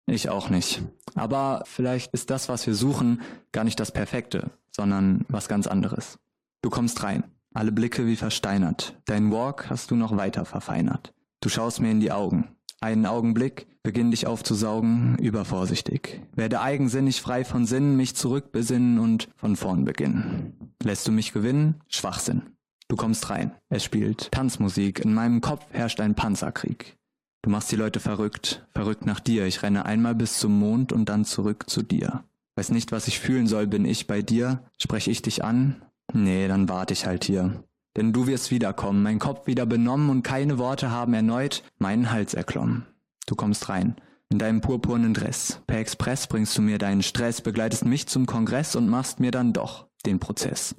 Ich 0.05 0.27
auch 0.27 0.49
nicht. 0.49 0.81
Aber 1.15 1.63
vielleicht 1.65 2.13
ist 2.13 2.29
das, 2.29 2.49
was 2.49 2.67
wir 2.67 2.75
suchen, 2.75 3.21
gar 3.53 3.63
nicht 3.63 3.79
das 3.79 3.93
Perfekte, 3.93 4.51
sondern 4.71 5.23
was 5.29 5.47
ganz 5.47 5.65
anderes. 5.65 6.19
Du 6.61 6.69
kommst 6.69 7.03
rein, 7.03 7.23
alle 7.53 7.71
Blicke 7.71 8.05
wie 8.05 8.17
versteinert, 8.17 8.99
dein 9.05 9.31
Walk 9.31 9.69
hast 9.69 9.91
du 9.91 9.95
noch 9.95 10.17
weiter 10.17 10.43
verfeinert. 10.43 11.13
Du 11.39 11.47
schaust 11.47 11.79
mir 11.79 11.91
in 11.91 11.99
die 11.99 12.11
Augen, 12.11 12.56
einen 12.79 13.05
Augenblick, 13.05 13.67
beginn 13.83 14.11
dich 14.11 14.27
aufzusaugen, 14.27 15.17
übervorsichtig. 15.17 16.21
Werde 16.35 16.61
eigensinnig 16.61 17.21
frei 17.21 17.43
von 17.43 17.65
Sinnen, 17.65 17.97
mich 17.97 18.15
zurückbesinnen 18.15 18.99
und 18.99 19.29
von 19.35 19.55
vorn 19.55 19.85
beginnen. 19.85 20.73
Lässt 20.83 21.07
du 21.07 21.11
mich 21.11 21.33
gewinnen? 21.33 21.75
Schwachsinn. 21.87 22.43
Du 22.87 22.95
kommst 22.95 23.29
rein. 23.29 23.51
Es 23.69 23.83
spielt 23.83 24.31
Tanzmusik. 24.31 24.99
In 24.99 25.13
meinem 25.13 25.41
Kopf 25.41 25.65
herrscht 25.71 25.99
ein 25.99 26.15
Panzerkrieg. 26.15 26.97
Du 27.41 27.49
machst 27.49 27.71
die 27.71 27.75
Leute 27.75 27.99
verrückt, 27.99 28.65
verrückt 28.73 29.05
nach 29.05 29.19
dir. 29.19 29.45
Ich 29.45 29.63
renne 29.63 29.85
einmal 29.85 30.15
bis 30.15 30.39
zum 30.39 30.57
Mond 30.57 30.91
und 30.91 31.09
dann 31.09 31.25
zurück 31.25 31.69
zu 31.69 31.81
dir. 31.81 32.23
Weiß 32.55 32.71
nicht, 32.71 32.91
was 32.91 33.07
ich 33.07 33.19
fühlen 33.19 33.47
soll, 33.47 33.67
bin 33.67 33.85
ich 33.85 34.07
bei 34.07 34.21
dir? 34.21 34.63
Sprech 34.77 35.07
ich 35.07 35.21
dich 35.21 35.43
an? 35.43 35.81
Nee, 36.13 36.47
dann 36.47 36.69
warte 36.69 36.93
ich 36.93 37.05
halt 37.05 37.23
hier. 37.23 37.63
Denn 37.97 38.13
du 38.13 38.27
wirst 38.27 38.51
wiederkommen, 38.51 39.01
mein 39.01 39.19
Kopf 39.19 39.47
wieder 39.47 39.65
benommen 39.65 40.09
und 40.09 40.21
keine 40.21 40.59
Worte 40.59 40.91
haben 40.91 41.13
erneut 41.15 41.63
meinen 41.79 42.11
Hals 42.11 42.35
erklommen. 42.35 42.85
Du 43.25 43.35
kommst 43.35 43.67
rein. 43.67 43.95
In 44.29 44.39
deinem 44.39 44.61
purpurnen 44.61 45.13
Dress. 45.13 45.61
Per 45.67 45.79
Express 45.79 46.27
bringst 46.27 46.57
du 46.57 46.61
mir 46.61 46.77
deinen 46.77 47.01
Stress, 47.01 47.41
begleitest 47.41 47.85
mich 47.85 48.07
zum 48.07 48.25
Kongress 48.25 48.75
und 48.75 48.87
machst 48.87 49.19
mir 49.19 49.31
dann 49.31 49.51
doch 49.51 49.87
den 50.05 50.19
Prozess. 50.19 50.75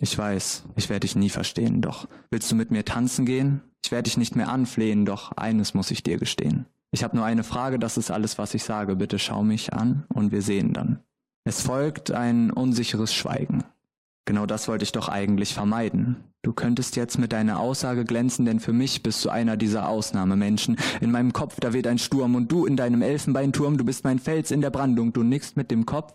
Ich 0.00 0.16
weiß, 0.16 0.64
ich 0.76 0.88
werde 0.88 1.00
dich 1.00 1.16
nie 1.16 1.30
verstehen, 1.30 1.80
doch 1.80 2.06
willst 2.30 2.50
du 2.52 2.54
mit 2.54 2.70
mir 2.70 2.84
tanzen 2.84 3.26
gehen? 3.26 3.62
Ich 3.82 3.90
werde 3.90 4.04
dich 4.04 4.16
nicht 4.16 4.36
mehr 4.36 4.50
anflehen, 4.50 5.06
doch 5.06 5.32
eines 5.32 5.74
muss 5.74 5.90
ich 5.90 6.02
dir 6.02 6.18
gestehen. 6.18 6.66
Ich 6.90 7.02
habe 7.02 7.16
nur 7.16 7.24
eine 7.24 7.42
Frage, 7.42 7.78
das 7.78 7.96
ist 7.96 8.10
alles, 8.10 8.38
was 8.38 8.54
ich 8.54 8.62
sage. 8.62 8.94
Bitte 8.94 9.18
schau 9.18 9.42
mich 9.42 9.72
an 9.72 10.04
und 10.14 10.30
wir 10.30 10.42
sehen 10.42 10.72
dann. 10.72 11.00
Es 11.44 11.60
folgt 11.60 12.12
ein 12.12 12.50
unsicheres 12.50 13.12
Schweigen. 13.12 13.64
Genau 14.26 14.46
das 14.46 14.68
wollte 14.68 14.84
ich 14.84 14.92
doch 14.92 15.08
eigentlich 15.08 15.52
vermeiden. 15.52 16.16
Du 16.42 16.52
könntest 16.52 16.96
jetzt 16.96 17.18
mit 17.18 17.32
deiner 17.32 17.58
Aussage 17.58 18.04
glänzen, 18.04 18.44
denn 18.44 18.60
für 18.60 18.72
mich 18.72 19.02
bist 19.02 19.24
du 19.24 19.30
einer 19.30 19.56
dieser 19.56 19.88
Ausnahmemenschen. 19.88 20.76
In 21.00 21.10
meinem 21.10 21.32
Kopf, 21.32 21.60
da 21.60 21.72
weht 21.72 21.86
ein 21.86 21.98
Sturm 21.98 22.34
und 22.34 22.50
du 22.50 22.66
in 22.66 22.76
deinem 22.76 23.02
Elfenbeinturm, 23.02 23.78
du 23.78 23.84
bist 23.84 24.04
mein 24.04 24.18
Fels 24.18 24.50
in 24.50 24.60
der 24.60 24.70
Brandung, 24.70 25.12
du 25.12 25.22
nickst 25.22 25.56
mit 25.56 25.70
dem 25.70 25.86
Kopf 25.86 26.14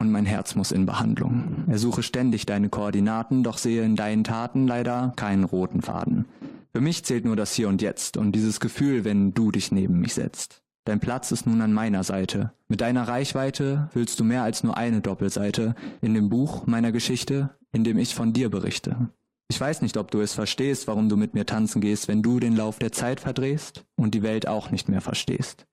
und 0.00 0.10
mein 0.10 0.26
Herz 0.26 0.54
muss 0.54 0.72
in 0.72 0.86
Behandlung. 0.86 1.64
Ersuche 1.68 2.02
ständig 2.02 2.46
deine 2.46 2.68
Koordinaten, 2.68 3.42
doch 3.42 3.58
sehe 3.58 3.84
in 3.84 3.96
deinen 3.96 4.24
Taten 4.24 4.66
leider 4.66 5.12
keinen 5.16 5.44
roten 5.44 5.82
Faden. 5.82 6.26
Für 6.72 6.80
mich 6.80 7.04
zählt 7.04 7.24
nur 7.24 7.36
das 7.36 7.54
Hier 7.54 7.68
und 7.68 7.80
Jetzt 7.80 8.16
und 8.16 8.32
dieses 8.32 8.58
Gefühl, 8.58 9.04
wenn 9.04 9.34
du 9.34 9.52
dich 9.52 9.70
neben 9.70 10.00
mich 10.00 10.14
setzt. 10.14 10.63
Dein 10.86 11.00
Platz 11.00 11.32
ist 11.32 11.46
nun 11.46 11.62
an 11.62 11.72
meiner 11.72 12.04
Seite. 12.04 12.52
Mit 12.68 12.82
deiner 12.82 13.08
Reichweite 13.08 13.88
füllst 13.92 14.20
du 14.20 14.24
mehr 14.24 14.42
als 14.42 14.62
nur 14.62 14.76
eine 14.76 15.00
Doppelseite 15.00 15.74
in 16.02 16.12
dem 16.12 16.28
Buch 16.28 16.66
meiner 16.66 16.92
Geschichte, 16.92 17.50
in 17.72 17.84
dem 17.84 17.96
ich 17.96 18.14
von 18.14 18.34
dir 18.34 18.50
berichte. 18.50 19.08
Ich 19.48 19.58
weiß 19.58 19.80
nicht, 19.80 19.96
ob 19.96 20.10
du 20.10 20.20
es 20.20 20.34
verstehst, 20.34 20.86
warum 20.86 21.08
du 21.08 21.16
mit 21.16 21.32
mir 21.32 21.46
tanzen 21.46 21.80
gehst, 21.80 22.06
wenn 22.06 22.22
du 22.22 22.38
den 22.38 22.54
Lauf 22.54 22.78
der 22.78 22.92
Zeit 22.92 23.20
verdrehst 23.20 23.86
und 23.96 24.14
die 24.14 24.22
Welt 24.22 24.46
auch 24.46 24.70
nicht 24.70 24.90
mehr 24.90 25.00
verstehst. 25.00 25.66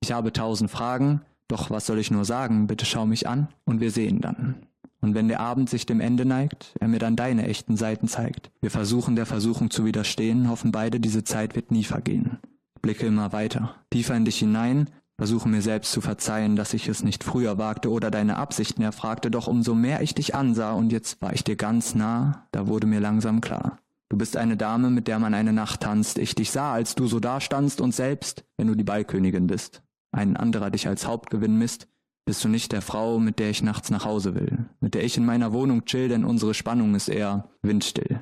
Ich 0.00 0.10
habe 0.10 0.32
tausend 0.32 0.70
Fragen, 0.70 1.20
doch 1.46 1.70
was 1.70 1.86
soll 1.86 2.00
ich 2.00 2.10
nur 2.10 2.24
sagen? 2.24 2.66
Bitte 2.66 2.86
schau 2.86 3.06
mich 3.06 3.28
an 3.28 3.48
und 3.66 3.80
wir 3.80 3.92
sehen 3.92 4.20
dann. 4.20 4.66
Und 5.00 5.14
wenn 5.14 5.28
der 5.28 5.40
Abend 5.40 5.70
sich 5.70 5.86
dem 5.86 6.00
Ende 6.00 6.24
neigt, 6.24 6.74
er 6.80 6.88
mir 6.88 6.98
dann 6.98 7.14
deine 7.14 7.46
echten 7.46 7.76
Seiten 7.76 8.08
zeigt. 8.08 8.50
Wir 8.60 8.72
versuchen 8.72 9.14
der 9.14 9.26
Versuchung 9.26 9.70
zu 9.70 9.84
widerstehen, 9.84 10.48
hoffen 10.48 10.72
beide, 10.72 10.98
diese 10.98 11.22
Zeit 11.22 11.54
wird 11.54 11.70
nie 11.70 11.84
vergehen 11.84 12.38
blicke 12.86 13.06
immer 13.06 13.32
weiter, 13.32 13.74
tiefer 13.90 14.14
in 14.14 14.24
dich 14.24 14.38
hinein, 14.38 14.88
versuche 15.18 15.48
mir 15.48 15.60
selbst 15.60 15.90
zu 15.90 16.00
verzeihen, 16.00 16.54
dass 16.54 16.72
ich 16.72 16.86
es 16.86 17.02
nicht 17.02 17.24
früher 17.24 17.58
wagte 17.58 17.90
oder 17.90 18.12
deine 18.12 18.36
Absichten 18.36 18.80
erfragte, 18.80 19.28
doch 19.28 19.48
umso 19.48 19.74
mehr 19.74 20.02
ich 20.02 20.14
dich 20.14 20.36
ansah 20.36 20.70
und 20.70 20.92
jetzt 20.92 21.20
war 21.20 21.32
ich 21.32 21.42
dir 21.42 21.56
ganz 21.56 21.96
nah, 21.96 22.46
da 22.52 22.68
wurde 22.68 22.86
mir 22.86 23.00
langsam 23.00 23.40
klar. 23.40 23.80
Du 24.08 24.16
bist 24.16 24.36
eine 24.36 24.56
Dame, 24.56 24.90
mit 24.90 25.08
der 25.08 25.18
man 25.18 25.34
eine 25.34 25.52
Nacht 25.52 25.80
tanzt. 25.80 26.16
Ich 26.16 26.36
dich 26.36 26.52
sah, 26.52 26.72
als 26.72 26.94
du 26.94 27.08
so 27.08 27.18
dastandst 27.18 27.80
und 27.80 27.92
selbst, 27.92 28.44
wenn 28.56 28.68
du 28.68 28.76
die 28.76 28.84
Ballkönigin 28.84 29.48
bist, 29.48 29.82
ein 30.12 30.36
anderer 30.36 30.70
dich 30.70 30.86
als 30.86 31.08
Hauptgewinn 31.08 31.58
misst, 31.58 31.88
bist 32.24 32.44
du 32.44 32.48
nicht 32.48 32.70
der 32.70 32.82
Frau, 32.82 33.18
mit 33.18 33.40
der 33.40 33.50
ich 33.50 33.64
nachts 33.64 33.90
nach 33.90 34.04
Hause 34.04 34.36
will, 34.36 34.66
mit 34.78 34.94
der 34.94 35.02
ich 35.02 35.16
in 35.16 35.26
meiner 35.26 35.52
Wohnung 35.52 35.86
chill, 35.86 36.06
denn 36.06 36.24
unsere 36.24 36.54
Spannung 36.54 36.94
ist 36.94 37.08
eher 37.08 37.48
windstill. 37.62 38.20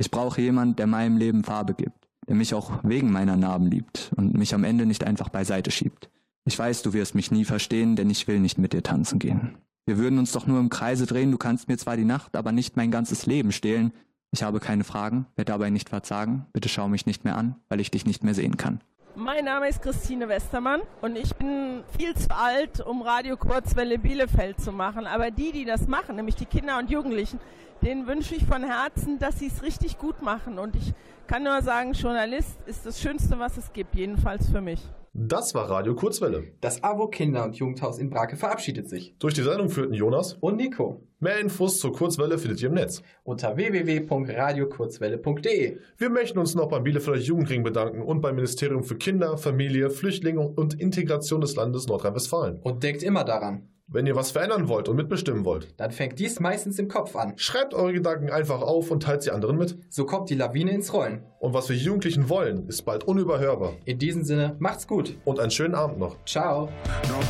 Ich 0.00 0.10
brauche 0.10 0.40
jemand, 0.40 0.80
der 0.80 0.88
meinem 0.88 1.16
Leben 1.16 1.44
Farbe 1.44 1.74
gibt 1.74 1.99
der 2.30 2.36
mich 2.36 2.54
auch 2.54 2.70
wegen 2.84 3.10
meiner 3.10 3.34
Narben 3.34 3.66
liebt 3.66 4.12
und 4.14 4.38
mich 4.38 4.54
am 4.54 4.62
Ende 4.62 4.86
nicht 4.86 5.02
einfach 5.02 5.30
beiseite 5.30 5.72
schiebt. 5.72 6.10
Ich 6.44 6.56
weiß, 6.56 6.82
du 6.82 6.92
wirst 6.92 7.16
mich 7.16 7.32
nie 7.32 7.44
verstehen, 7.44 7.96
denn 7.96 8.08
ich 8.08 8.28
will 8.28 8.38
nicht 8.38 8.56
mit 8.56 8.72
dir 8.72 8.84
tanzen 8.84 9.18
gehen. 9.18 9.58
Wir 9.84 9.98
würden 9.98 10.16
uns 10.20 10.30
doch 10.30 10.46
nur 10.46 10.60
im 10.60 10.68
Kreise 10.68 11.06
drehen, 11.06 11.32
du 11.32 11.38
kannst 11.38 11.66
mir 11.66 11.76
zwar 11.76 11.96
die 11.96 12.04
Nacht, 12.04 12.36
aber 12.36 12.52
nicht 12.52 12.76
mein 12.76 12.92
ganzes 12.92 13.26
Leben 13.26 13.50
stehlen. 13.50 13.92
Ich 14.30 14.44
habe 14.44 14.60
keine 14.60 14.84
Fragen, 14.84 15.26
werde 15.34 15.50
dabei 15.50 15.70
nicht 15.70 15.88
verzagen. 15.88 16.46
Bitte 16.52 16.68
schau 16.68 16.88
mich 16.88 17.04
nicht 17.04 17.24
mehr 17.24 17.36
an, 17.36 17.56
weil 17.68 17.80
ich 17.80 17.90
dich 17.90 18.06
nicht 18.06 18.22
mehr 18.22 18.34
sehen 18.34 18.56
kann. 18.56 18.80
Mein 19.16 19.44
Name 19.44 19.68
ist 19.68 19.82
Christine 19.82 20.28
Westermann 20.28 20.82
und 21.00 21.16
ich 21.16 21.34
bin 21.34 21.82
viel 21.98 22.14
zu 22.14 22.28
alt, 22.30 22.80
um 22.80 23.02
Radio 23.02 23.36
Kurzwelle 23.36 23.98
Bielefeld 23.98 24.60
zu 24.60 24.70
machen. 24.70 25.06
Aber 25.06 25.32
die, 25.32 25.50
die 25.50 25.64
das 25.64 25.88
machen, 25.88 26.14
nämlich 26.14 26.36
die 26.36 26.46
Kinder 26.46 26.78
und 26.78 26.90
Jugendlichen, 26.90 27.40
denen 27.82 28.06
wünsche 28.06 28.36
ich 28.36 28.44
von 28.46 28.62
Herzen, 28.62 29.18
dass 29.18 29.40
sie 29.40 29.48
es 29.48 29.64
richtig 29.64 29.98
gut 29.98 30.22
machen. 30.22 30.60
Und 30.60 30.76
ich 30.76 30.94
kann 31.26 31.42
nur 31.42 31.60
sagen, 31.60 31.92
Journalist 31.92 32.56
ist 32.66 32.86
das 32.86 33.00
Schönste, 33.00 33.38
was 33.38 33.56
es 33.56 33.72
gibt, 33.72 33.96
jedenfalls 33.96 34.48
für 34.48 34.60
mich. 34.60 34.80
Das 35.12 35.56
war 35.56 35.68
Radio 35.68 35.96
Kurzwelle. 35.96 36.52
Das 36.60 36.84
AWO 36.84 37.08
Kinder- 37.08 37.42
und 37.44 37.56
Jugendhaus 37.56 37.98
in 37.98 38.10
Brake 38.10 38.36
verabschiedet 38.36 38.88
sich. 38.88 39.16
Durch 39.18 39.34
die 39.34 39.42
Sendung 39.42 39.68
führten 39.68 39.92
Jonas 39.92 40.34
und 40.34 40.56
Nico. 40.56 41.02
Mehr 41.18 41.40
Infos 41.40 41.78
zur 41.78 41.92
Kurzwelle 41.92 42.38
findet 42.38 42.62
ihr 42.62 42.68
im 42.68 42.74
Netz. 42.74 43.02
Unter 43.24 43.56
www.radiokurzwelle.de. 43.56 45.78
Wir 45.98 46.10
möchten 46.10 46.38
uns 46.38 46.54
noch 46.54 46.68
beim 46.68 46.84
Bielefelder 46.84 47.18
Jugendring 47.18 47.64
bedanken 47.64 48.02
und 48.02 48.20
beim 48.20 48.36
Ministerium 48.36 48.84
für 48.84 48.96
Kinder, 48.96 49.36
Familie, 49.36 49.90
Flüchtlinge 49.90 50.48
und 50.48 50.80
Integration 50.80 51.40
des 51.40 51.56
Landes 51.56 51.88
Nordrhein-Westfalen. 51.88 52.60
Und 52.62 52.84
denkt 52.84 53.02
immer 53.02 53.24
daran. 53.24 53.68
Wenn 53.92 54.06
ihr 54.06 54.14
was 54.14 54.30
verändern 54.30 54.68
wollt 54.68 54.88
und 54.88 54.94
mitbestimmen 54.94 55.44
wollt, 55.44 55.74
dann 55.76 55.90
fängt 55.90 56.20
dies 56.20 56.38
meistens 56.38 56.78
im 56.78 56.86
Kopf 56.86 57.16
an. 57.16 57.32
Schreibt 57.34 57.74
eure 57.74 57.92
Gedanken 57.92 58.30
einfach 58.30 58.62
auf 58.62 58.92
und 58.92 59.02
teilt 59.02 59.24
sie 59.24 59.32
anderen 59.32 59.56
mit. 59.56 59.78
So 59.88 60.06
kommt 60.06 60.30
die 60.30 60.36
Lawine 60.36 60.70
ins 60.70 60.92
Rollen. 60.92 61.24
Und 61.40 61.54
was 61.54 61.68
wir 61.68 61.76
Jugendlichen 61.76 62.28
wollen, 62.28 62.68
ist 62.68 62.82
bald 62.82 63.02
unüberhörbar. 63.02 63.72
In 63.86 63.98
diesem 63.98 64.22
Sinne, 64.22 64.54
macht's 64.60 64.86
gut. 64.86 65.16
Und 65.24 65.40
einen 65.40 65.50
schönen 65.50 65.74
Abend 65.74 65.98
noch. 65.98 66.16
Ciao. 66.24 66.68
No 67.08 67.20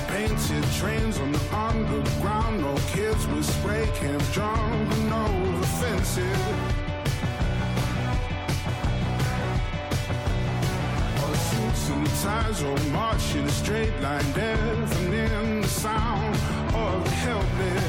suits 11.90 12.24
and 12.24 12.30
ties 12.30 12.62
all 12.62 12.78
march 12.92 13.34
in 13.34 13.44
a 13.44 13.50
straight 13.50 14.00
line, 14.00 14.32
deafening 14.32 15.60
the 15.60 15.68
sound 15.68 16.34
of 16.74 17.04
the 17.04 17.10
helpless. 17.10 17.84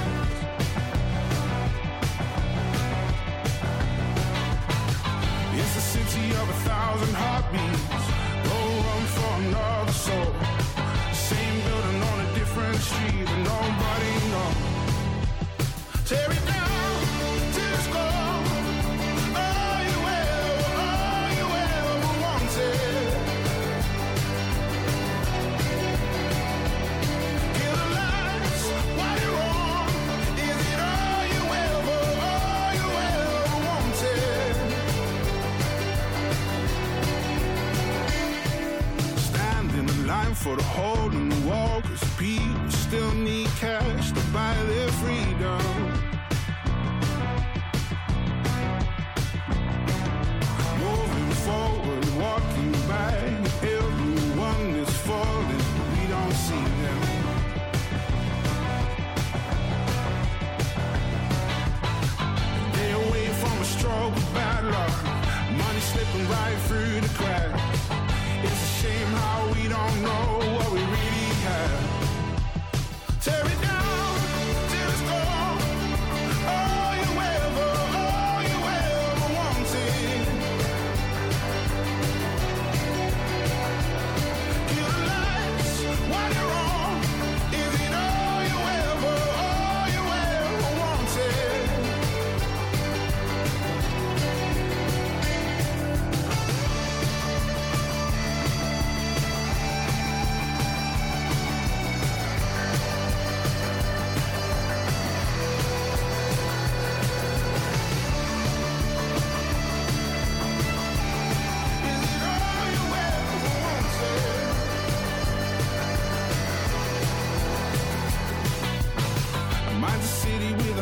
It's 5.59 5.75
a 5.75 5.85
city 5.93 6.27
of 6.41 6.49
a 6.49 6.57
thousand 6.69 7.13
heartbeats. 7.23 8.05
Go 8.47 8.57
run 8.87 9.03
for 9.15 9.33
another 9.43 9.91
soul. 9.91 10.33
Same 11.13 11.57
building 11.65 12.01
on 12.11 12.17
a 12.25 12.29
different 12.39 12.77
street, 12.77 13.20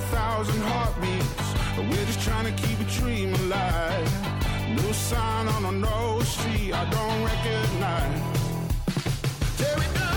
thousand 0.10 0.62
heartbeats. 0.62 1.54
We're 1.78 2.06
just 2.06 2.22
trying 2.22 2.46
to 2.46 2.64
keep 2.64 2.80
a 2.80 2.90
dream 3.00 3.34
alive. 3.34 4.12
New 4.76 4.94
sign 4.94 5.48
on 5.48 5.66
a 5.66 5.72
no 5.72 6.20
street 6.22 6.74
I 6.74 6.84
don't 6.90 7.24
recognize. 7.24 8.22
Tear 9.58 9.78
it 9.78 9.94
down 9.96 10.09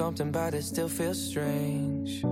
something 0.00 0.28
about 0.28 0.54
it 0.54 0.62
still 0.62 0.88
feels 0.88 1.22
strange. 1.22 2.24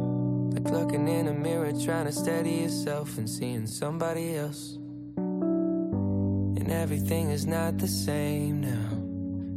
Like 0.54 0.70
looking 0.70 1.06
in 1.06 1.28
a 1.28 1.34
mirror, 1.34 1.70
trying 1.84 2.06
to 2.06 2.12
steady 2.12 2.52
yourself 2.64 3.18
and 3.18 3.28
seeing 3.28 3.66
somebody 3.66 4.36
else. 4.36 4.78
And 5.18 6.72
everything 6.72 7.28
is 7.28 7.46
not 7.46 7.76
the 7.76 7.86
same 7.86 8.62
now. 8.62 8.90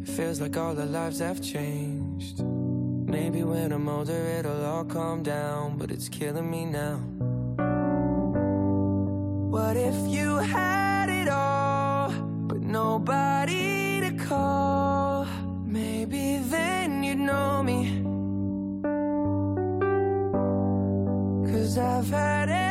It 0.02 0.10
feels 0.10 0.42
like 0.42 0.58
all 0.58 0.78
our 0.78 0.86
lives 0.86 1.20
have 1.20 1.42
changed. 1.42 2.44
Maybe 2.44 3.44
when 3.44 3.72
I'm 3.72 3.88
older, 3.88 4.22
it'll 4.38 4.66
all 4.66 4.84
calm 4.84 5.24
down, 5.24 5.78
but 5.78 5.90
it's 5.90 6.10
killing 6.10 6.52
me 6.52 6.66
now. 6.66 6.98
What 9.56 9.78
if 9.78 9.96
you 10.16 10.36
had 10.36 11.08
it 11.08 11.30
all, 11.30 12.12
but 12.50 12.60
nobody 12.60 14.02
to 14.02 14.12
call? 14.28 15.26
Maybe 15.66 16.40
then 16.40 16.81
you'd 17.12 17.20
know 17.20 17.62
me. 17.62 17.80
Cause 21.52 21.78
I've 21.78 22.10
had 22.10 22.50
everything, 22.50 22.71